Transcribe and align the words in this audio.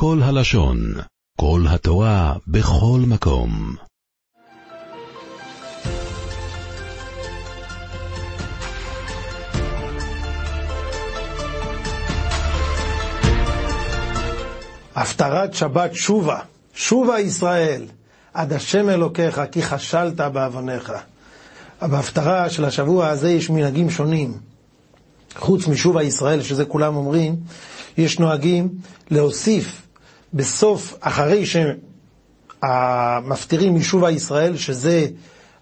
כל 0.00 0.20
הלשון, 0.22 0.94
כל 1.40 1.64
התורה, 1.68 2.34
בכל 2.46 3.00
מקום. 3.06 3.76
הפטרת 14.94 15.54
שבת 15.54 15.94
שובה, 15.94 16.40
שובה 16.74 17.20
ישראל, 17.20 17.86
עד 18.34 18.52
השם 18.52 18.88
אלוקיך, 18.88 19.40
כי 19.52 19.62
חשלת 19.62 20.20
בעווניך. 20.20 20.92
בהפטרה 21.82 22.50
של 22.50 22.64
השבוע 22.64 23.08
הזה 23.08 23.30
יש 23.30 23.50
מנהגים 23.50 23.90
שונים. 23.90 24.38
חוץ 25.36 25.68
משובה 25.68 26.02
ישראל, 26.02 26.42
שזה 26.42 26.64
כולם 26.64 26.96
אומרים, 26.96 27.36
יש 27.96 28.18
נוהגים 28.18 28.68
להוסיף 29.10 29.87
בסוף, 30.34 30.96
אחרי 31.00 31.44
שהמפטירים 32.62 33.74
משובה 33.76 34.10
ישראל, 34.10 34.56
שזה 34.56 35.06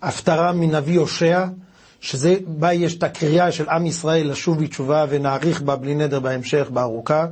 הפטרה 0.02 0.52
מנביא 0.52 0.98
הושע, 0.98 1.45
שזה 2.01 2.37
בה 2.47 2.73
יש 2.73 2.95
את 2.95 3.02
הקריאה 3.02 3.52
של 3.52 3.69
עם 3.69 3.87
ישראל 3.87 4.30
לשוב 4.30 4.65
בתשובה 4.65 5.05
ונאריך 5.09 5.62
בה 5.62 5.77
בלי 5.77 5.95
נדר 5.95 6.20
בהמשך, 6.20 6.66
בארוכה. 6.70 7.27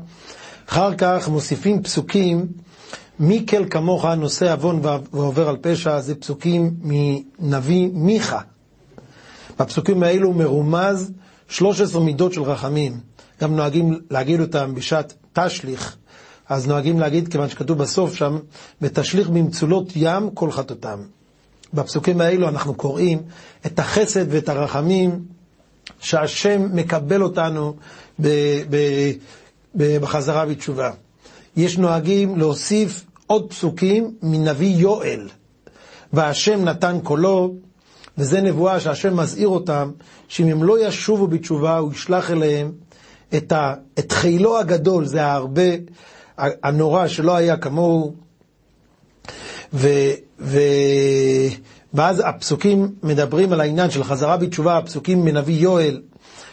אחר 0.69 0.95
כך 0.99 1.29
מוסיפים 1.29 1.83
פסוקים, 1.83 2.47
מי 3.19 3.47
כל 3.49 3.69
כמוך 3.71 4.05
נושא 4.05 4.53
עוון 4.53 4.81
ועובר 5.13 5.49
על 5.49 5.57
פשע, 5.61 6.01
זה 6.01 6.15
פסוקים 6.15 6.75
מנביא 6.83 7.89
מיכה. 7.93 8.41
בפסוקים 9.59 10.03
האלו 10.03 10.33
מרומז 10.33 11.13
13 11.49 12.01
מידות 12.03 12.33
של 12.33 12.43
רחמים. 12.43 13.01
גם 13.41 13.57
נוהגים 13.57 14.01
להגיד 14.11 14.41
אותם 14.41 14.75
בשעת 14.75 15.15
תשליך, 15.33 15.97
אז 16.49 16.67
נוהגים 16.67 17.01
להגיד, 17.01 17.29
כיוון 17.29 17.49
שכתוב 17.49 17.79
בסוף 17.79 18.15
שם, 18.15 18.39
ותשליך 18.83 19.29
במצולות 19.29 19.93
ים 19.97 20.31
כל 20.31 20.51
חטאותם. 20.51 20.99
בפסוקים 21.75 22.21
האלו 22.21 22.49
אנחנו 22.49 22.75
קוראים 22.75 23.23
את 23.67 23.79
החסד 23.79 24.25
ואת 24.29 24.49
הרחמים 24.49 25.25
שהשם 26.01 26.69
מקבל 26.77 27.23
אותנו 27.23 27.75
ב- 28.21 28.63
ב- 28.71 29.13
בחזרה 29.77 30.47
בתשובה. 30.47 30.91
יש 31.57 31.79
נוהגים 31.79 32.39
להוסיף 32.39 33.05
עוד 33.27 33.51
פסוקים 33.51 34.15
מנביא 34.23 34.77
יואל. 34.77 35.29
והשם 36.13 36.65
נתן 36.65 36.99
קולו, 37.03 37.55
וזה 38.19 38.41
נבואה 38.41 38.81
שהשם 38.81 39.17
מזהיר 39.17 39.49
אותם, 39.49 39.91
שאם 40.29 40.47
הם 40.47 40.65
לא 40.65 40.87
ישובו 40.87 41.27
בתשובה, 41.27 41.79
הוא 41.79 41.93
ישלח 41.93 42.31
אליהם 42.31 42.73
את, 43.37 43.53
ה, 43.53 43.75
את 43.99 44.13
חילו 44.13 44.59
הגדול, 44.59 45.05
זה 45.05 45.25
ההרבה, 45.25 45.71
הנורא 46.39 47.09
שלא 47.09 47.37
היה 47.37 47.57
כמוהו. 47.57 48.15
ו, 49.75 49.89
ואז 51.95 52.23
הפסוקים 52.25 52.95
מדברים 53.03 53.53
על 53.53 53.61
העניין 53.61 53.91
של 53.91 54.05
חזרה 54.05 54.37
בתשובה, 54.37 54.79
הפסוקים 54.79 55.25
מנביא 55.25 55.61
יואל, 55.61 56.01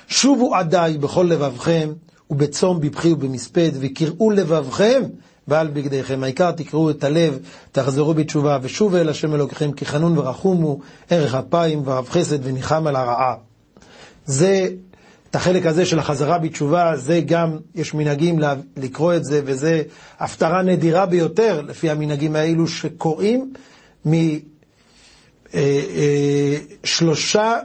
שובו 0.08 0.56
עדיי 0.56 0.98
בכל 0.98 1.28
לבבכם, 1.30 1.90
ובצום 2.30 2.80
בבכי 2.80 3.12
ובמספד, 3.12 3.72
וקראו 3.80 4.32
לבבכם 4.32 5.02
ועל 5.48 5.68
בגדיכם. 5.68 6.24
העיקר 6.24 6.52
תקראו 6.52 6.90
את 6.90 7.04
הלב, 7.04 7.40
תחזרו 7.72 8.14
בתשובה, 8.14 8.58
ושובו 8.62 8.98
אל 8.98 9.10
השם 9.10 9.36
אלוקיכם, 9.36 9.72
כי 9.72 9.86
חנון 9.86 10.18
ורחומו, 10.18 10.80
ערך 11.10 11.36
אפיים 11.36 11.82
ורב 11.86 12.10
חסד 12.10 12.40
וניחם 12.44 12.88
על 12.88 12.96
הרעה. 12.96 13.36
זה, 14.26 14.68
את 15.32 15.36
החלק 15.36 15.66
הזה 15.66 15.86
של 15.86 16.00
החזרה 16.00 16.38
בתשובה, 16.38 16.92
זה 16.96 17.22
גם, 17.26 17.58
יש 17.76 17.94
מנהגים 17.94 18.40
לקרוא 18.78 19.14
את 19.14 19.26
זה, 19.26 19.42
וזה 19.46 19.82
הפטרה 20.20 20.62
נדירה 20.62 21.06
ביותר, 21.06 21.62
לפי 21.62 21.90
המנהגים 21.90 22.36
האלו 22.36 22.68
שקוראים 22.68 23.54
משלושה 26.84 27.42
אה, 27.42 27.54
אה, 27.54 27.60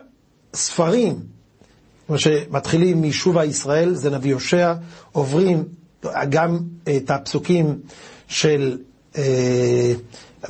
ספרים. 0.55 1.21
כמו 2.07 2.19
שמתחילים 2.19 3.03
משובה 3.03 3.45
ישראל, 3.45 3.95
זה 3.95 4.11
נביא 4.11 4.35
הושע, 4.35 4.75
עוברים 5.13 5.65
גם 6.29 6.59
את 6.97 7.11
הפסוקים 7.11 7.79
של 8.29 8.79
אה, 9.19 9.93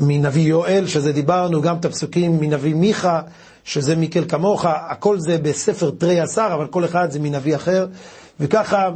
מנביא 0.01 0.49
יואל, 0.49 0.87
שזה 0.87 1.13
דיברנו, 1.13 1.63
גם 1.63 1.77
את 1.77 1.85
הפסוקים 1.85 2.41
מנביא 2.41 2.75
מיכה, 2.75 3.21
שזה 3.67 3.97
מקל 3.97 4.25
כמוך, 4.29 4.65
הכל 4.69 5.19
זה 5.19 5.39
בספר 5.39 5.91
תרי 5.99 6.21
עשר, 6.21 6.51
אבל 6.55 6.67
כל 6.67 6.85
אחד 6.85 7.11
זה 7.11 7.19
מנביא 7.19 7.57
אחר, 7.57 7.87
וככה 8.41 8.91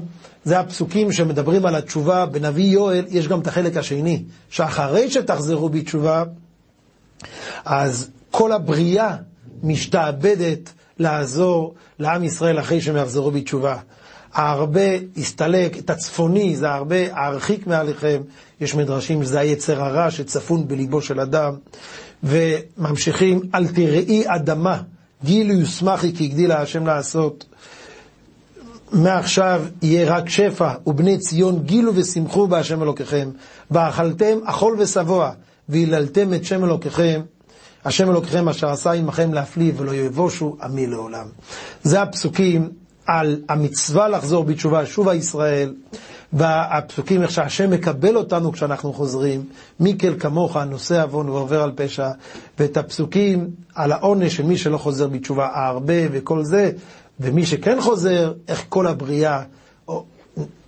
זה 0.44 0.60
הפסוקים 0.60 1.12
שמדברים 1.12 1.66
על 1.66 1.75
התשובה. 1.75 2.26
בנביא 2.26 2.64
יואל 2.64 3.04
יש 3.08 3.28
גם 3.28 3.41
את 3.41 3.47
החלק 3.47 3.76
השני, 3.76 4.22
שאחרי 4.50 5.10
שתחזרו 5.10 5.69
בתשובה, 5.69 6.25
אז 7.64 8.10
כל 8.31 8.53
הבריאה 8.53 9.16
משתעבדת 9.62 10.72
לעזור 10.98 11.75
לעם 11.98 12.25
ישראל 12.25 12.58
אחרי 12.58 12.81
שהם 12.81 12.97
יחזרו 12.97 13.31
בתשובה. 13.31 13.76
ההרבה 14.34 14.91
הסתלק, 15.16 15.78
את 15.78 15.91
הצפוני, 15.91 16.56
זה 16.56 16.70
הרבה 16.70 16.97
הרחיק 17.12 17.66
מעליכם. 17.66 18.22
יש 18.60 18.75
מדרשים 18.75 19.25
שזה 19.25 19.41
היצר 19.41 19.82
הרע 19.82 20.10
שצפון 20.10 20.69
בליבו 20.69 21.02
של 21.02 21.20
אדם. 21.20 21.54
וממשיכים, 22.25 23.41
אל 23.54 23.66
תראי 23.69 24.22
אדמה, 24.26 24.82
גילו 25.25 25.54
יוסמכי 25.54 26.16
כי 26.16 26.25
הגדילה 26.25 26.62
השם 26.62 26.86
לעשות. 26.86 27.44
מעכשיו 28.92 29.62
יהיה 29.82 30.14
רק 30.16 30.28
שפע, 30.28 30.72
ובני 30.86 31.19
ציון 31.19 31.62
גילו 31.62 31.92
ושמחו 31.94 32.47
בהשם 32.47 32.82
אלוקיכם. 32.82 33.31
ואכלתם 33.70 34.38
אכול 34.44 34.76
ושבוע, 34.78 35.31
והיללתם 35.69 36.34
את 36.34 36.44
שם 36.44 36.64
אלוקיכם. 36.64 37.20
השם 37.84 38.10
אלוקיכם 38.10 38.48
אשר 38.48 38.69
עשה 38.70 38.92
עמכם 38.92 39.34
להפליא 39.34 39.72
ולא 39.76 39.94
יבושו 39.94 40.56
עמי 40.62 40.87
לעולם. 40.87 41.26
זה 41.82 42.02
הפסוקים 42.02 42.69
על 43.06 43.41
המצווה 43.48 44.08
לחזור 44.08 44.44
בתשובה, 44.44 44.87
שובה 44.87 45.14
ישראל, 45.14 45.75
והפסוקים 46.32 47.22
איך 47.22 47.30
שהשם 47.30 47.70
מקבל 47.70 48.16
אותנו 48.16 48.52
כשאנחנו 48.52 48.92
חוזרים, 48.92 49.44
מיקל 49.80 50.14
כמוך 50.20 50.56
נושא 50.56 51.02
עוון 51.02 51.28
ועובר 51.28 51.62
על 51.62 51.72
פשע, 51.74 52.10
ואת 52.58 52.76
הפסוקים 52.76 53.50
על 53.74 53.92
העונש 53.92 54.36
של 54.36 54.42
מי 54.42 54.58
שלא 54.58 54.78
חוזר 54.78 55.08
בתשובה, 55.08 55.48
הרבה 55.54 55.94
וכל 56.12 56.44
זה, 56.44 56.70
ומי 57.20 57.46
שכן 57.46 57.80
חוזר, 57.80 58.32
איך 58.48 58.64
כל 58.69 58.86
הבריאה 58.86 59.42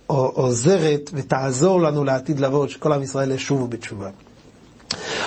עוזרת 0.07 1.09
ותעזור 1.13 1.81
לנו 1.81 2.03
לעתיד 2.03 2.39
לבוא, 2.39 2.67
שכל 2.67 2.93
עם 2.93 3.03
ישראל 3.03 3.31
ישובו 3.31 3.67
בתשובה. 3.67 4.09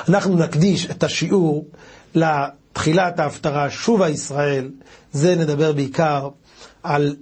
אנחנו 0.08 0.36
נקדיש 0.36 0.90
את 0.90 1.04
השיעור 1.04 1.66
לתחילת 2.14 3.18
ההפטרה, 3.20 3.70
שובה 3.70 4.08
ישראל, 4.08 4.70
זה 5.12 5.36
נדבר 5.36 5.72
בעיקר 5.72 6.28
על 6.82 7.16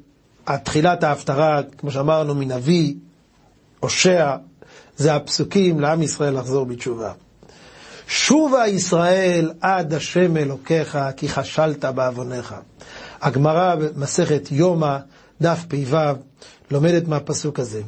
תחילת 0.64 1.02
ההפטרה, 1.04 1.60
כמו 1.78 1.90
שאמרנו, 1.90 2.34
מנביא, 2.34 2.94
הושע, 3.80 4.36
זה 4.96 5.14
הפסוקים 5.14 5.80
לעם 5.80 6.02
ישראל 6.02 6.38
לחזור 6.38 6.66
בתשובה. 6.66 7.12
שובה 8.08 8.68
ישראל 8.68 9.52
עד 9.60 9.94
השם 9.94 10.36
אלוקיך, 10.36 10.98
כי 11.16 11.28
חשלת 11.28 11.84
בעווניך. 11.84 12.54
הגמרא 13.22 13.74
במסכת 13.74 14.48
יומא, 14.50 14.98
דף 15.40 15.64
פ"ו, 15.68 15.96
לומדת 16.70 17.08
מהפסוק 17.08 17.60
הזה. 17.60 17.82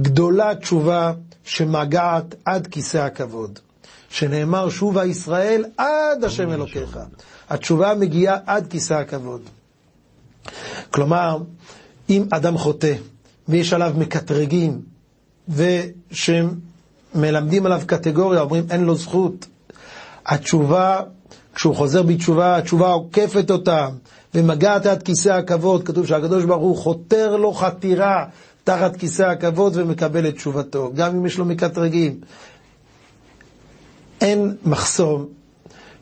גדולה 0.00 0.54
תשובה 0.54 1.12
שמגעת 1.44 2.34
עד 2.44 2.66
כיסא 2.66 2.98
הכבוד. 2.98 3.58
שנאמר 4.10 4.68
שובה 4.70 5.04
ישראל 5.04 5.64
עד 5.76 6.24
השם 6.24 6.50
אלוקיך. 6.50 6.98
התשובה 7.50 7.94
מגיעה 7.94 8.36
עד 8.46 8.66
כיסא 8.66 8.94
הכבוד. 8.94 9.40
כלומר, 10.90 11.38
אם 12.10 12.24
אדם 12.30 12.58
חוטא 12.58 12.94
ויש 13.48 13.72
עליו 13.72 13.94
מקטרגים 13.98 14.80
ושמלמדים 16.08 17.66
עליו 17.66 17.82
קטגוריה, 17.86 18.40
אומרים 18.40 18.64
אין 18.70 18.84
לו 18.84 18.94
זכות, 18.94 19.46
התשובה, 20.26 21.00
כשהוא 21.54 21.74
חוזר 21.74 22.02
בתשובה, 22.02 22.56
התשובה 22.56 22.88
עוקפת 22.88 23.50
אותה 23.50 23.88
ומגעת 24.34 24.86
עד 24.86 25.02
כיסא 25.02 25.28
הכבוד, 25.28 25.86
כתוב 25.86 26.06
שהקדוש 26.06 26.44
ברוך 26.44 26.62
הוא 26.62 26.76
חותר 26.76 27.36
לו 27.36 27.52
חתירה 27.52 28.24
תחת 28.64 28.96
כיסא 28.96 29.22
הכבוד 29.22 29.72
ומקבל 29.76 30.28
את 30.28 30.34
תשובתו, 30.34 30.90
גם 30.94 31.16
אם 31.16 31.26
יש 31.26 31.38
לו 31.38 31.44
מקטרגים. 31.44 32.20
אין 34.20 34.56
מחסום, 34.64 35.26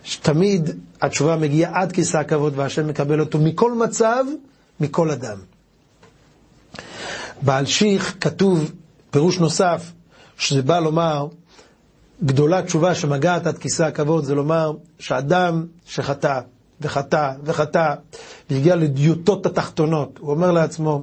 שתמיד 0.04 0.70
התשובה 1.02 1.36
מגיעה 1.36 1.80
עד 1.82 1.92
כיסא 1.92 2.16
הכבוד 2.18 2.52
והשם 2.56 2.88
מקבל 2.88 3.20
אותו 3.20 3.38
מכל 3.38 3.74
מצב, 3.74 4.24
מכל 4.80 5.10
אדם. 5.10 5.36
בעל 7.42 7.66
שיך 7.66 8.14
כתוב 8.20 8.72
פירוש 9.10 9.38
נוסף, 9.38 9.92
שזה 10.38 10.62
בא 10.62 10.78
לומר, 10.78 11.26
גדולה 12.24 12.62
תשובה 12.62 12.94
שמגעת 12.94 13.46
עד 13.46 13.58
כיסא 13.58 13.82
הכבוד, 13.82 14.24
זה 14.24 14.34
לומר 14.34 14.72
שאדם 14.98 15.66
שחטא 15.86 16.40
וחטא 16.80 17.32
וחטא 17.44 17.94
והגיע 18.50 18.76
לדיוטות 18.76 19.46
התחתונות, 19.46 20.18
הוא 20.20 20.30
אומר 20.30 20.52
לעצמו, 20.52 21.02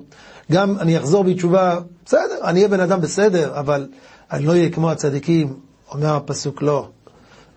גם 0.52 0.80
אני 0.80 0.98
אחזור 0.98 1.24
בתשובה, 1.24 1.80
בסדר, 2.06 2.38
אני 2.44 2.60
אהיה 2.60 2.68
בן 2.68 2.80
אדם 2.80 3.02
בסדר, 3.02 3.60
אבל 3.60 3.88
אני 4.32 4.46
לא 4.46 4.52
אהיה 4.52 4.70
כמו 4.70 4.92
הצדיקים, 4.92 5.54
אומר 5.92 6.16
הפסוק 6.16 6.62
לא. 6.62 6.88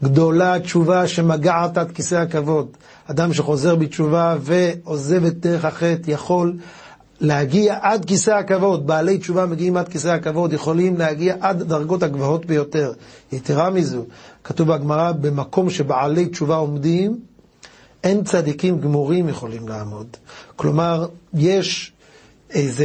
גדולה 0.03 0.55
התשובה 0.55 1.09
שמגעת 1.09 1.79
עד 1.79 1.91
כיסא 1.91 2.15
הכבוד. 2.15 2.67
אדם 3.07 3.33
שחוזר 3.33 3.75
בתשובה 3.75 4.37
ועוזב 4.41 5.25
את 5.25 5.41
דרך 5.41 5.65
החטא 5.65 6.11
יכול 6.11 6.57
להגיע 7.21 7.79
עד 7.83 8.05
כיסא 8.05 8.31
הכבוד. 8.31 8.87
בעלי 8.87 9.19
תשובה 9.19 9.47
מגיעים 9.47 9.77
עד 9.77 9.89
כיסא 9.89 10.09
הכבוד, 10.09 10.53
יכולים 10.53 10.97
להגיע 10.97 11.37
עד 11.41 11.61
הדרגות 11.61 12.03
הגבוהות 12.03 12.47
ביותר. 12.47 12.93
יתרה 13.33 13.71
מזו, 13.71 14.05
כתוב 14.45 14.73
בגמרא, 14.73 15.13
במקום 15.13 15.71
שבעלי 15.71 16.27
תשובה 16.27 16.57
עומדים, 16.57 17.21
אין 18.05 18.25
צדיקים 18.25 18.81
גמורים 18.81 19.29
יכולים 19.29 19.69
לעמוד. 19.69 20.07
כלומר, 20.57 21.07
יש 21.35 21.93
איזו 22.51 22.85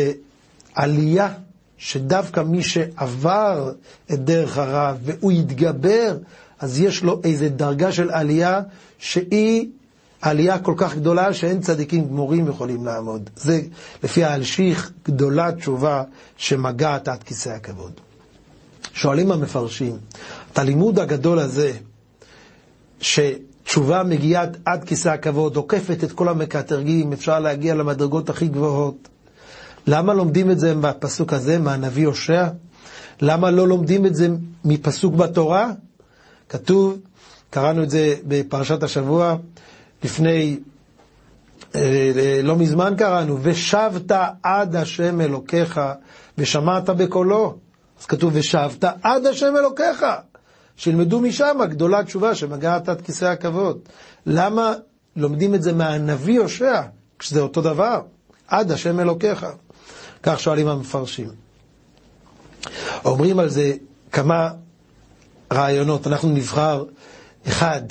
עלייה 0.76 1.30
שדווקא 1.78 2.40
מי 2.40 2.64
שעבר 2.64 3.72
את 4.14 4.20
דרך 4.26 4.58
הרע 4.58 4.94
והוא 5.04 5.32
יתגבר, 5.32 6.18
אז 6.60 6.80
יש 6.80 7.04
לו 7.04 7.22
איזו 7.24 7.46
דרגה 7.56 7.92
של 7.92 8.12
עלייה 8.12 8.62
שהיא 8.98 9.68
עלייה 10.22 10.60
כל 10.60 10.74
כך 10.78 10.96
גדולה 10.96 11.34
שאין 11.34 11.62
צדיקים 11.62 12.08
גמורים 12.08 12.48
יכולים 12.48 12.86
לעמוד. 12.86 13.30
זה 13.36 13.62
לפי 14.04 14.24
האלשיך 14.24 14.92
גדולה 15.06 15.52
תשובה 15.52 16.04
שמגעת 16.38 17.08
עד 17.08 17.24
כיסא 17.24 17.50
הכבוד. 17.50 17.92
שואלים 18.94 19.32
המפרשים, 19.32 19.98
את 20.54 20.58
הלימוד 20.60 21.00
הגדול 21.00 21.40
הזה, 21.40 21.72
שתשובה 23.02 24.04
מגיעה 24.04 24.46
עד 24.66 24.84
כיסא 24.84 25.10
הכבוד, 25.10 25.56
עוקפת 25.56 26.04
את 26.04 26.12
כל 26.12 26.30
המקטרגים, 26.30 27.14
אפשר 27.14 27.40
להגיע 27.40 27.76
למדרגות 27.76 28.30
הכי 28.30 28.48
גבוהות. 28.48 29.08
למה 29.88 30.14
לומדים 30.14 30.52
את 30.52 30.60
זה 30.60 30.74
בפסוק 30.82 31.34
הזה, 31.34 31.60
מהנביא 31.60 32.08
הושע? 32.08 32.48
למה 33.22 33.52
לא 33.52 33.68
לומדים 33.68 34.06
את 34.06 34.16
זה 34.16 34.28
מפסוק 34.66 35.14
בתורה? 35.16 35.72
כתוב, 36.50 36.98
קראנו 37.50 37.84
את 37.84 37.90
זה 37.90 38.16
בפרשת 38.28 38.84
השבוע, 38.84 39.36
לפני, 40.04 40.60
אה, 41.76 42.40
לא 42.44 42.56
מזמן 42.56 42.94
קראנו, 42.98 43.38
ושבת 43.42 44.12
עד 44.44 44.76
השם 44.76 45.22
אלוקיך 45.22 45.80
ושמעת 46.38 46.90
בקולו. 46.90 47.58
אז 48.00 48.06
כתוב, 48.06 48.32
ושבת 48.36 48.84
עד 49.04 49.26
השם 49.26 49.54
אלוקיך. 49.58 50.06
שילמדו 50.76 51.20
משם 51.20 51.58
גדולה 51.70 52.04
תשובה 52.04 52.36
שמגעת 52.36 52.90
עד 52.90 53.02
כיסא 53.02 53.26
הכבוד. 53.26 53.80
למה 54.26 54.74
לומדים 55.16 55.56
את 55.56 55.64
זה 55.64 55.74
מהנביא 55.74 56.40
הושע, 56.40 56.82
כשזה 57.20 57.40
אותו 57.42 57.62
דבר? 57.62 58.02
עד 58.48 58.72
השם 58.72 59.00
אלוקיך. 59.00 59.46
כך 60.24 60.40
שואלים 60.40 60.68
המפרשים. 60.68 61.30
אומרים 63.06 63.40
על 63.40 63.50
זה 63.50 63.74
כמה 64.12 64.50
רעיונות, 65.54 66.08
אנחנו 66.08 66.30
נבחר 66.30 66.84
אחד. 67.48 67.82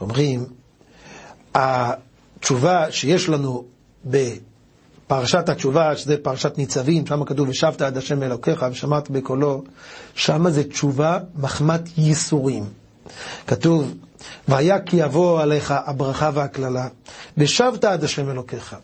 אומרים, 0.00 0.44
התשובה 1.54 2.92
שיש 2.92 3.28
לנו 3.28 3.64
בפרשת 4.04 5.48
התשובה, 5.48 5.96
שזה 5.96 6.16
פרשת 6.22 6.58
ניצבים, 6.58 7.06
שם 7.06 7.24
כתוב, 7.24 7.48
ושבת 7.48 7.82
עד 7.82 7.96
השם 7.96 8.22
אלוקיך 8.22 8.66
ושמעת 8.70 9.10
בקולו, 9.10 9.62
שם 10.14 10.50
זה 10.50 10.64
תשובה 10.64 11.18
מחמת 11.36 11.98
ייסורים. 11.98 12.64
כתוב, 13.46 13.94
והיה 14.48 14.80
כי 14.80 14.96
יבוא 14.96 15.42
עליך 15.42 15.74
הברכה 15.86 16.30
והקללה, 16.34 16.88
ושבת 17.36 17.84
עד 17.84 18.04
השם 18.04 18.30
אלוקיך. 18.30 18.76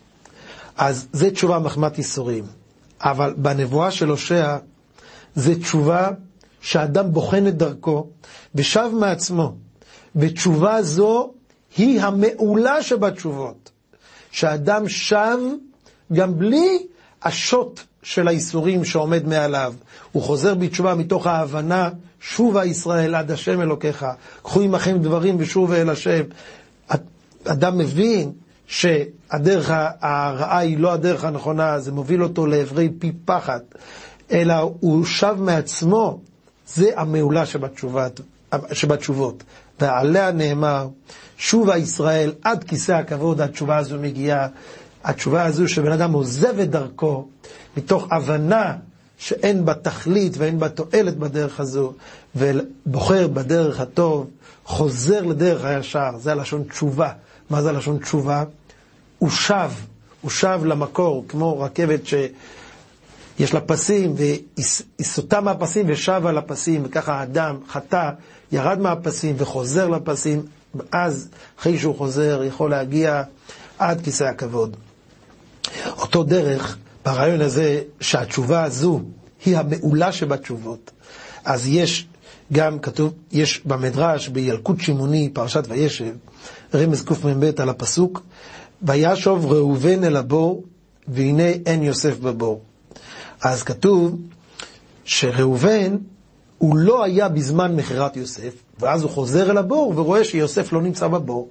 אז 0.77 1.09
זה 1.13 1.31
תשובה 1.31 1.59
מחמת 1.59 1.99
ייסורים. 1.99 2.45
אבל 3.01 3.35
בנבואה 3.37 3.91
של 3.91 4.09
הושע, 4.09 4.57
זה 5.35 5.61
תשובה 5.61 6.09
שאדם 6.61 7.13
בוחן 7.13 7.47
את 7.47 7.57
דרכו 7.57 8.07
ושב 8.55 8.91
מעצמו. 9.01 9.55
ותשובה 10.17 10.83
זו 10.83 11.33
היא 11.77 12.01
המעולה 12.01 12.83
שבתשובות. 12.83 13.71
שאדם 14.31 14.89
שב 14.89 15.39
גם 16.13 16.39
בלי 16.39 16.79
השוט 17.23 17.81
של 18.03 18.29
האיסורים 18.29 18.85
שעומד 18.85 19.27
מעליו. 19.27 19.75
הוא 20.13 20.23
חוזר 20.23 20.55
בתשובה 20.55 20.95
מתוך 20.95 21.27
ההבנה, 21.27 21.89
שובה 22.21 22.65
ישראל 22.65 23.15
עד 23.15 23.31
השם 23.31 23.61
אלוקיך, 23.61 24.07
קחו 24.43 24.61
עמכם 24.61 24.99
דברים 24.99 25.37
ושוב 25.39 25.73
אל 25.73 25.91
השם. 25.91 26.23
אדם 27.45 27.79
מבין 27.79 28.33
שהדרך 28.67 29.71
הרעה 30.01 30.59
היא 30.59 30.79
לא 30.79 30.93
הדרך 30.93 31.25
הנכונה, 31.25 31.81
זה 31.81 31.93
מוביל 31.93 32.23
אותו 32.23 32.47
לעברי 32.47 32.89
פי 32.99 33.13
פחד, 33.25 33.61
אלא 34.33 34.55
הוא 34.81 35.05
שב 35.05 35.37
מעצמו, 35.39 36.21
זה 36.67 36.91
המעולה 36.97 37.43
שבתשובות. 38.73 39.43
ועליה 39.81 40.31
נאמר, 40.31 40.89
שובה 41.39 41.77
ישראל 41.77 42.33
עד 42.43 42.65
כיסא 42.65 42.93
הכבוד, 42.93 43.41
התשובה 43.41 43.77
הזו 43.77 43.99
מגיעה, 43.99 44.47
התשובה 45.05 45.45
הזו 45.45 45.69
שבן 45.69 45.93
אדם 45.93 46.13
עוזב 46.13 46.59
את 46.61 46.71
דרכו, 46.71 47.29
מתוך 47.77 48.07
הבנה 48.13 48.77
שאין 49.19 49.65
בה 49.65 49.75
תכלית 49.75 50.33
ואין 50.39 50.59
בה 50.59 50.69
תועלת 50.69 51.17
בדרך 51.17 51.61
הזו, 51.61 51.93
ובוחר 52.37 53.29
בדרך 53.29 53.81
הטוב, 53.81 54.31
חוזר 54.65 55.23
לדרך 55.23 55.65
הישר, 55.65 56.11
זה 56.19 56.33
הלשון 56.33 56.65
תשובה. 56.71 57.11
מה 57.51 57.63
זה 57.63 57.73
לשון 57.73 57.99
תשובה? 57.99 58.45
הוא 59.19 59.31
שב, 59.31 59.71
הוא 60.21 60.31
שב 60.31 60.61
למקור, 60.65 61.25
כמו 61.29 61.61
רכבת 61.61 62.01
שיש 62.07 63.55
לה 63.55 63.61
פסים, 63.61 64.15
והיא 64.17 64.43
סוטה 65.03 65.41
מהפסים 65.41 65.87
ושבה 65.89 66.33
לפסים, 66.33 66.83
וככה 66.85 67.15
האדם 67.15 67.57
חטא, 67.69 68.11
ירד 68.53 68.79
מהפסים 68.79 69.35
וחוזר 69.39 69.89
לפסים, 69.89 70.43
ואז, 70.75 71.29
אחרי 71.61 71.79
שהוא 71.79 71.97
חוזר, 71.97 72.43
יכול 72.45 72.71
להגיע 72.71 73.23
עד 73.79 74.01
כיסא 74.01 74.25
הכבוד. 74.25 74.77
אותו 75.99 76.23
דרך, 76.25 76.77
ברעיון 77.05 77.41
הזה, 77.41 77.83
שהתשובה 78.01 78.65
הזו 78.65 79.01
היא 79.45 79.57
המעולה 79.57 80.13
שבתשובות. 80.13 80.91
אז 81.45 81.67
יש 81.69 82.07
גם 82.53 82.79
כתוב, 82.79 83.13
יש 83.33 83.61
במדרש, 83.65 84.29
בילקוט 84.29 84.81
שמעוני, 84.81 85.31
פרשת 85.33 85.65
וישב, 85.69 86.15
רמז 86.75 87.03
קמ"ב 87.05 87.51
על 87.59 87.69
הפסוק, 87.69 88.23
וישוב 88.83 89.53
ראובן 89.53 90.05
אל 90.05 90.17
הבור, 90.17 90.65
והנה 91.09 91.49
אין 91.67 91.83
יוסף 91.83 92.19
בבור. 92.19 92.63
אז 93.43 93.63
כתוב 93.63 94.17
שראובן, 95.05 95.97
הוא 96.59 96.77
לא 96.77 97.05
היה 97.05 97.29
בזמן 97.29 97.77
מכירת 97.77 98.17
יוסף, 98.17 98.55
ואז 98.81 99.03
הוא 99.03 99.11
חוזר 99.11 99.51
אל 99.51 99.59
הבור 99.59 99.93
ורואה 99.97 100.25
שיוסף 100.25 100.73
לא 100.73 100.83
נמצא 100.83 101.09
בבור. 101.09 101.49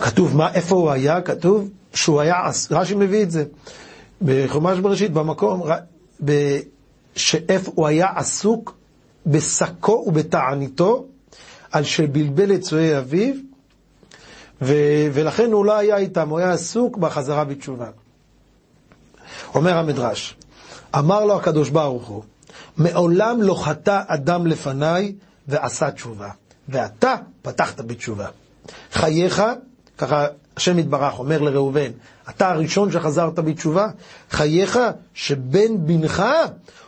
כתוב, 0.00 0.36
מה, 0.36 0.52
איפה 0.54 0.74
הוא 0.76 0.90
היה? 0.90 1.20
כתוב 1.20 1.68
שהוא 1.94 2.20
היה, 2.20 2.36
רש"י 2.70 2.94
מביא 2.94 3.22
את 3.22 3.30
זה, 3.30 3.44
בחומש 4.22 4.78
בראשית, 4.78 5.12
במקום, 5.12 5.62
שאיפה 7.16 7.72
הוא 7.74 7.86
היה 7.86 8.06
עסוק 8.16 8.76
בשקו 9.26 10.04
ובתעניתו, 10.06 11.06
על 11.72 11.84
שבלבל 11.84 12.54
את 12.54 12.60
צועי 12.60 12.98
אביו, 12.98 13.34
ו- 14.62 15.08
ולכן 15.12 15.52
הוא 15.52 15.64
לא 15.64 15.76
היה 15.76 15.96
איתם, 15.96 16.28
הוא 16.28 16.38
היה 16.38 16.52
עסוק 16.52 16.96
בחזרה 16.96 17.44
בתשובה. 17.44 17.88
אומר 19.54 19.78
המדרש, 19.78 20.36
אמר 20.98 21.24
לו 21.24 21.36
הקדוש 21.36 21.68
ברוך 21.68 22.06
הוא, 22.06 22.22
מעולם 22.76 23.42
לא 23.42 23.54
חטא 23.64 24.02
אדם 24.06 24.46
לפניי 24.46 25.12
ועשה 25.48 25.90
תשובה, 25.90 26.28
ואתה 26.68 27.14
פתחת 27.42 27.80
בתשובה. 27.80 28.26
חייך, 28.92 29.42
ככה 29.98 30.26
השם 30.56 30.78
יתברך 30.78 31.18
אומר 31.18 31.40
לראובן, 31.40 31.90
אתה 32.30 32.50
הראשון 32.50 32.92
שחזרת 32.92 33.38
בתשובה, 33.38 33.86
חייך 34.30 34.78
שבן 35.14 35.86
בנך 35.86 36.22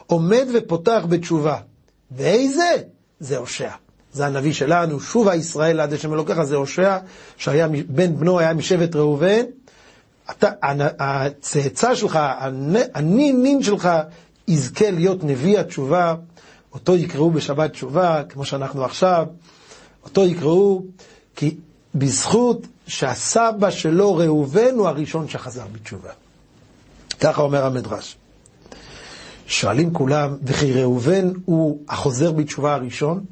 עומד 0.06 0.46
ופותח 0.54 1.02
בתשובה. 1.08 1.56
ואיזה? 2.10 2.72
זה 3.20 3.36
הושע. 3.36 3.70
זה 4.12 4.26
הנביא 4.26 4.52
שלנו, 4.52 5.00
שובה 5.00 5.34
ישראל 5.34 5.80
עד 5.80 5.92
השם 5.92 6.12
אלוקיך, 6.12 6.42
זה 6.42 6.56
הושע, 6.56 6.98
שהיה 7.36 7.68
בן 7.88 8.16
בנו 8.16 8.38
היה 8.38 8.54
משבט 8.54 8.96
ראובן. 8.96 9.42
אתה, 10.30 10.50
הצאצא 10.98 11.94
שלך, 11.94 12.18
הנין 12.94 13.62
שלך, 13.62 13.88
יזכה 14.48 14.90
להיות 14.90 15.24
נביא 15.24 15.58
התשובה, 15.58 16.14
אותו 16.72 16.96
יקראו 16.96 17.30
בשבת 17.30 17.70
תשובה, 17.70 18.22
כמו 18.28 18.44
שאנחנו 18.44 18.84
עכשיו, 18.84 19.26
אותו 20.04 20.24
יקראו, 20.24 20.82
כי 21.36 21.56
בזכות 21.94 22.66
שהסבא 22.86 23.70
שלו 23.70 24.16
ראובן 24.16 24.74
הוא 24.74 24.88
הראשון 24.88 25.28
שחזר 25.28 25.64
בתשובה. 25.72 26.10
ככה 27.20 27.42
אומר 27.42 27.64
המדרש. 27.64 28.16
שואלים 29.46 29.92
כולם, 29.92 30.36
וכי 30.42 30.72
ראובן 30.72 31.32
הוא 31.44 31.80
החוזר 31.88 32.32
בתשובה 32.32 32.74
הראשון? 32.74 33.24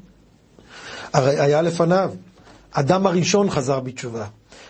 הרי 1.13 1.39
היה 1.39 1.61
לפניו. 1.61 2.11
אדם 2.71 3.07
הראשון 3.07 3.49
חזר 3.49 3.79
בתשובה. 3.79 4.25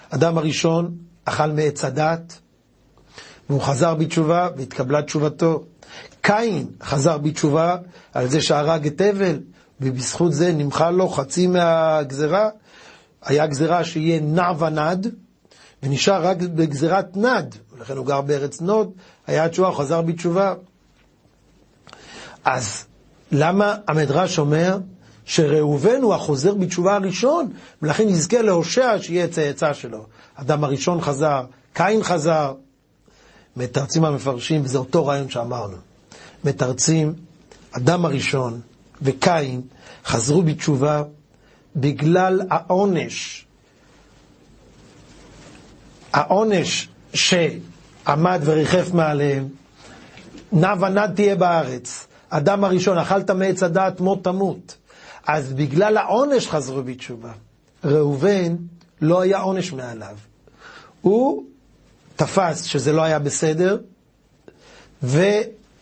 אדם 0.10 0.38
הראשון 0.38 0.98
אכל 1.26 1.52
מעץ 1.52 1.86
הדעת, 1.86 2.40
והוא 3.50 3.62
חזר 3.62 3.96
בתשובה 3.96 4.50
והתקבלה 4.58 5.02
תשובתו. 5.02 5.64
קין 6.26 6.68
חזר 6.84 7.18
בתשובה 7.18 7.78
על 8.14 8.28
זה 8.28 8.42
שהרג 8.42 8.88
את 8.88 9.02
הבל, 9.02 9.40
ובזכות 9.82 10.34
זה 10.34 10.54
נמחה 10.54 10.92
לו 10.92 11.10
חצי 11.10 11.48
מהגזרה. 11.48 12.50
היה 13.26 13.48
גזרה 13.48 13.84
שיהיה 13.84 14.20
נע 14.22 14.52
ונד, 14.60 15.08
ונשאר 15.84 16.26
רק 16.26 16.38
בגזירת 16.38 17.18
נד, 17.18 17.56
ולכן 17.74 17.98
הוא 17.98 18.06
גר 18.06 18.22
בארץ 18.22 18.62
נוד, 18.62 18.92
היה 19.28 19.50
תשובה, 19.50 19.68
הוא 19.68 19.76
חזר 19.76 20.02
בתשובה. 20.02 20.54
אז 22.46 22.86
למה 23.32 23.76
המדרש 23.88 24.40
אומר 24.40 24.78
שראובן 25.26 26.02
הוא 26.02 26.14
החוזר 26.14 26.54
בתשובה 26.54 26.96
הראשון, 26.96 27.52
ולכן 27.82 28.10
יזכה 28.10 28.42
להושע 28.42 28.96
שיהיה 29.02 29.28
צאצא 29.28 29.74
שלו. 29.74 30.06
אדם 30.36 30.64
הראשון 30.64 31.02
חזר, 31.02 31.46
קין 31.74 32.04
חזר. 32.04 32.54
מתרצים 33.58 34.06
המפרשים, 34.06 34.62
וזה 34.64 34.78
אותו 34.78 35.06
רעיון 35.06 35.30
שאמרנו. 35.30 35.95
מתרצים, 36.46 37.14
אדם 37.72 38.06
הראשון 38.06 38.62
וקין 39.02 39.62
חזרו 40.06 40.42
בתשובה 40.42 41.04
בגלל 41.76 42.42
העונש. 42.50 43.46
העונש 46.14 46.90
שעמד 47.14 48.42
וריחף 48.44 48.94
מעליהם, 48.94 49.48
נע 50.52 50.74
ונד 50.80 51.12
תהיה 51.16 51.36
בארץ. 51.36 52.08
אדם 52.30 52.64
הראשון, 52.64 52.98
אכלת 52.98 53.32
מעץ 53.32 53.64
הדעת 53.64 54.00
מות 54.00 54.24
תמות. 54.24 54.78
אז 55.28 55.54
בגלל 55.54 55.98
העונש 55.98 56.48
חזרו 56.48 56.84
בתשובה. 56.84 57.32
ראובן, 57.84 58.56
לא 59.02 59.22
היה 59.22 59.40
עונש 59.40 59.72
מעליו. 59.74 60.16
הוא 61.02 61.44
תפס 62.16 62.64
שזה 62.64 62.92
לא 62.92 63.02
היה 63.02 63.20
בסדר, 63.20 63.78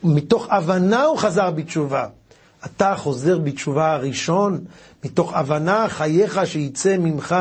ומתוך 0.03 0.47
הבנה 0.49 1.03
הוא 1.03 1.17
חזר 1.17 1.51
בתשובה. 1.51 2.07
אתה 2.65 2.95
חוזר 2.97 3.37
בתשובה 3.37 3.93
הראשון, 3.93 4.59
מתוך 5.05 5.33
הבנה 5.33 5.85
חייך 5.89 6.41
שיצא 6.45 6.97
ממך 6.97 7.35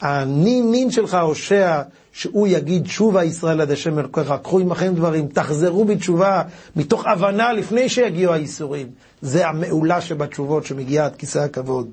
הנין 0.00 0.70
נין 0.70 0.90
שלך 0.90 1.14
הושע, 1.14 1.82
שהוא 2.12 2.48
יגיד 2.48 2.86
שובה 2.86 3.24
ישראל 3.24 3.60
עד 3.60 3.70
השם 3.70 3.98
אלוקיך, 3.98 4.34
קחו 4.42 4.58
עמכם 4.58 4.94
דברים, 4.94 5.26
תחזרו 5.28 5.84
בתשובה, 5.84 6.42
מתוך 6.76 7.06
הבנה 7.06 7.52
לפני 7.52 7.88
שיגיעו 7.88 8.32
הייסורים. 8.32 8.86
זה 9.22 9.48
המעולה 9.48 10.00
שבתשובות 10.00 10.66
שמגיעה 10.66 11.06
עד 11.06 11.16
כיסא 11.16 11.38
הכבוד. 11.38 11.88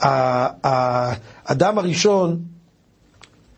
האדם 0.00 1.78
הראשון, 1.78 2.40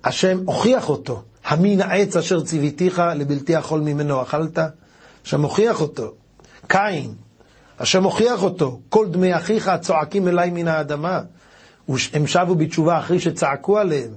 השם 0.04 0.38
הוכיח 0.44 0.88
אותו, 0.88 1.22
המין 1.44 1.80
העץ 1.80 2.16
אשר 2.16 2.40
ציוויתיך 2.40 3.02
לבלתי 3.16 3.52
יכול 3.52 3.80
ממנו 3.80 4.22
אכלת, 4.22 4.58
השם 5.24 5.42
הוכיח 5.42 5.80
אותו. 5.80 6.12
קין, 6.66 7.14
השם 7.78 8.04
הוכיח 8.04 8.42
אותו, 8.42 8.80
כל 8.88 9.08
דמי 9.08 9.36
אחיך 9.36 9.70
צועקים 9.80 10.28
אליי 10.28 10.50
מן 10.50 10.68
האדמה. 10.68 11.20
הם 12.12 12.26
שבו 12.26 12.54
בתשובה 12.54 12.98
אחרי 12.98 13.20
שצעקו 13.20 13.78
עליהם. 13.78 14.10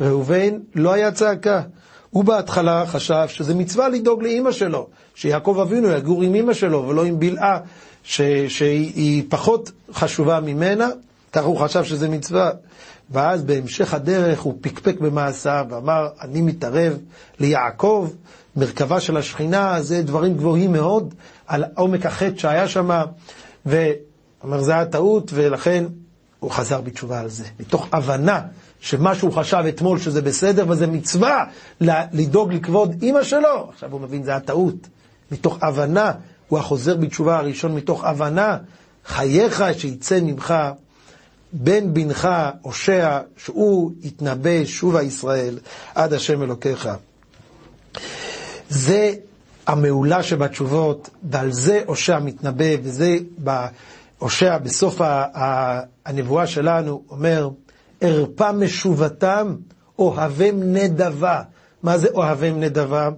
ראובן 0.00 0.58
לא 0.74 0.92
היה 0.92 1.12
צעקה. 1.12 1.62
הוא 2.10 2.24
בהתחלה 2.24 2.86
חשב 2.86 3.24
שזה 3.28 3.54
מצווה 3.54 3.88
לדאוג 3.88 4.22
לאימא 4.22 4.52
שלו, 4.52 4.88
שיעקב 5.14 5.58
אבינו 5.62 5.88
יגור 5.90 6.22
עם 6.22 6.34
אימא 6.34 6.52
שלו 6.52 6.88
ולא 6.88 7.04
עם 7.04 7.18
בלעה, 7.18 7.58
ש, 8.04 8.20
שהיא 8.48 9.24
פחות 9.28 9.70
חשובה 9.92 10.40
ממנה, 10.40 10.88
ככה 11.32 11.46
הוא 11.46 11.58
חשב 11.58 11.84
שזה 11.84 12.08
מצווה. 12.08 12.50
ואז 13.12 13.42
בהמשך 13.42 13.94
הדרך 13.94 14.40
הוא 14.40 14.54
פקפק 14.60 15.00
במעשיו 15.00 15.66
ואמר, 15.70 16.08
אני 16.20 16.40
מתערב 16.40 16.98
ליעקב, 17.38 18.10
מרכבה 18.56 19.00
של 19.00 19.16
השכינה, 19.16 19.82
זה 19.82 20.02
דברים 20.02 20.34
גבוהים 20.36 20.72
מאוד, 20.72 21.14
על 21.46 21.64
עומק 21.74 22.06
החטא 22.06 22.38
שהיה 22.38 22.68
שם, 22.68 22.90
ואומר, 23.66 24.60
זה 24.60 24.72
היה 24.72 24.84
טעות, 24.84 25.30
ולכן 25.34 25.84
הוא 26.40 26.50
חזר 26.50 26.80
בתשובה 26.80 27.20
על 27.20 27.28
זה, 27.28 27.44
מתוך 27.60 27.88
הבנה 27.92 28.40
שמה 28.80 29.14
שהוא 29.14 29.32
חשב 29.32 29.64
אתמול 29.68 29.98
שזה 29.98 30.22
בסדר 30.22 30.64
וזה 30.68 30.86
מצווה 30.86 31.44
לדאוג 32.12 32.52
לכבוד 32.52 32.94
אימא 33.02 33.22
שלו, 33.22 33.68
עכשיו 33.72 33.92
הוא 33.92 34.00
מבין 34.00 34.22
זה 34.24 34.36
הטעות. 34.36 34.88
מתוך 35.32 35.58
הבנה, 35.62 36.12
הוא 36.48 36.58
החוזר 36.58 36.96
בתשובה 36.96 37.38
הראשון 37.38 37.74
מתוך 37.74 38.04
הבנה, 38.04 38.56
חייך 39.04 39.64
שיצא 39.78 40.20
ממך 40.22 40.54
בן 41.52 41.94
בנך 41.94 42.28
הושע, 42.62 43.18
שהוא 43.36 43.92
יתנבא 44.00 44.64
שובה 44.64 45.02
ישראל 45.02 45.58
עד 45.94 46.12
השם 46.12 46.42
אלוקיך. 46.42 46.88
זה 48.68 49.14
המעולה 49.66 50.22
שבתשובות, 50.22 51.10
ועל 51.30 51.52
זה 51.52 51.82
הושע 51.86 52.18
מתנבא, 52.18 52.74
וזה 52.82 53.16
הושע 54.18 54.58
בסוף 54.58 55.00
הנבואה 56.06 56.46
שלנו 56.46 57.02
אומר, 57.10 57.48
ערפה 58.00 58.52
משובתם, 58.52 59.56
אוהבים 59.98 60.72
נדבה. 60.72 61.42
מה 61.82 61.98
זה 61.98 62.08
אוהבים 62.14 62.60
נדבה? 62.60 63.08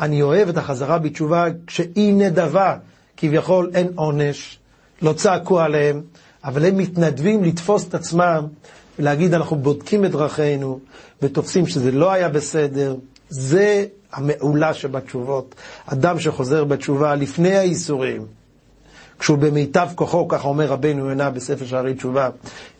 אני 0.00 0.22
אוהב 0.22 0.48
את 0.48 0.56
החזרה 0.56 0.98
בתשובה 0.98 1.44
כשאי 1.66 2.12
נדבה, 2.12 2.76
כביכול 3.16 3.70
אין 3.74 3.88
עונש, 3.94 4.58
לא 5.02 5.12
צעקו 5.12 5.60
עליהם, 5.60 6.02
אבל 6.44 6.64
הם 6.64 6.76
מתנדבים 6.76 7.44
לתפוס 7.44 7.88
את 7.88 7.94
עצמם 7.94 8.46
ולהגיד 8.98 9.34
אנחנו 9.34 9.56
בודקים 9.56 10.04
את 10.04 10.10
דרכינו 10.10 10.80
ותופסים 11.22 11.66
שזה 11.66 11.90
לא 11.90 12.12
היה 12.12 12.28
בסדר. 12.28 12.96
זה 13.28 13.86
המעולה 14.12 14.74
שבתשובות. 14.74 15.54
אדם 15.86 16.18
שחוזר 16.20 16.64
בתשובה 16.64 17.14
לפני 17.14 17.56
האיסורים, 17.56 18.26
כשהוא 19.18 19.38
במיטב 19.38 19.88
כוחו, 19.94 20.28
ככה 20.28 20.48
אומר 20.48 20.66
רבנו 20.66 21.08
יונה 21.08 21.30
בספר 21.30 21.66
שערי 21.66 21.94
תשובה, 21.94 22.28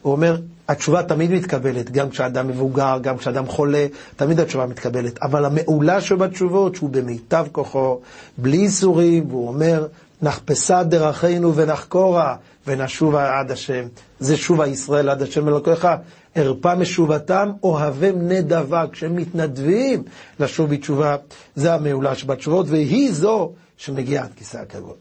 הוא 0.03 0.13
אומר, 0.13 0.37
התשובה 0.69 1.03
תמיד 1.03 1.31
מתקבלת, 1.31 1.91
גם 1.91 2.11
כשאדם 2.11 2.49
מבוגר, 2.49 2.99
גם 3.03 3.17
כשאדם 3.17 3.47
חולה, 3.47 3.87
תמיד 4.17 4.41
התשובה 4.41 4.67
מתקבלת. 4.67 5.23
אבל 5.23 5.45
המעולה 5.45 6.01
שבתשובות, 6.01 6.75
שהוא 6.75 6.91
במיטב 6.91 7.47
כוחו, 7.53 8.01
בלי 8.39 8.57
איסורים, 8.57 9.27
והוא 9.29 9.49
אומר, 9.49 9.87
נחפשה 10.23 10.83
דרכינו 10.83 11.55
ונחקורה, 11.55 12.37
ונשובה 12.67 13.39
עד 13.39 13.51
השם. 13.51 13.87
זה 14.21 14.37
שובה 14.37 14.67
ישראל 14.67 15.09
עד 15.09 15.23
השם 15.23 15.49
אלוקיך. 15.49 15.89
ערפה 16.35 16.75
משובתם, 16.75 17.51
אוהבים 17.63 18.29
נדבה, 18.29 18.85
כשהם 18.93 19.17
מתנדבים 19.17 20.03
לשוב 20.41 20.71
בתשובה, 20.71 21.17
זה 21.55 21.75
המעולה 21.75 22.15
שבתשובות, 22.15 22.67
והיא 22.69 23.13
זו 23.13 23.53
שמגיעה 23.77 24.25
עד 24.25 24.31
כיסא 24.37 24.59
הכבוד. 24.59 24.97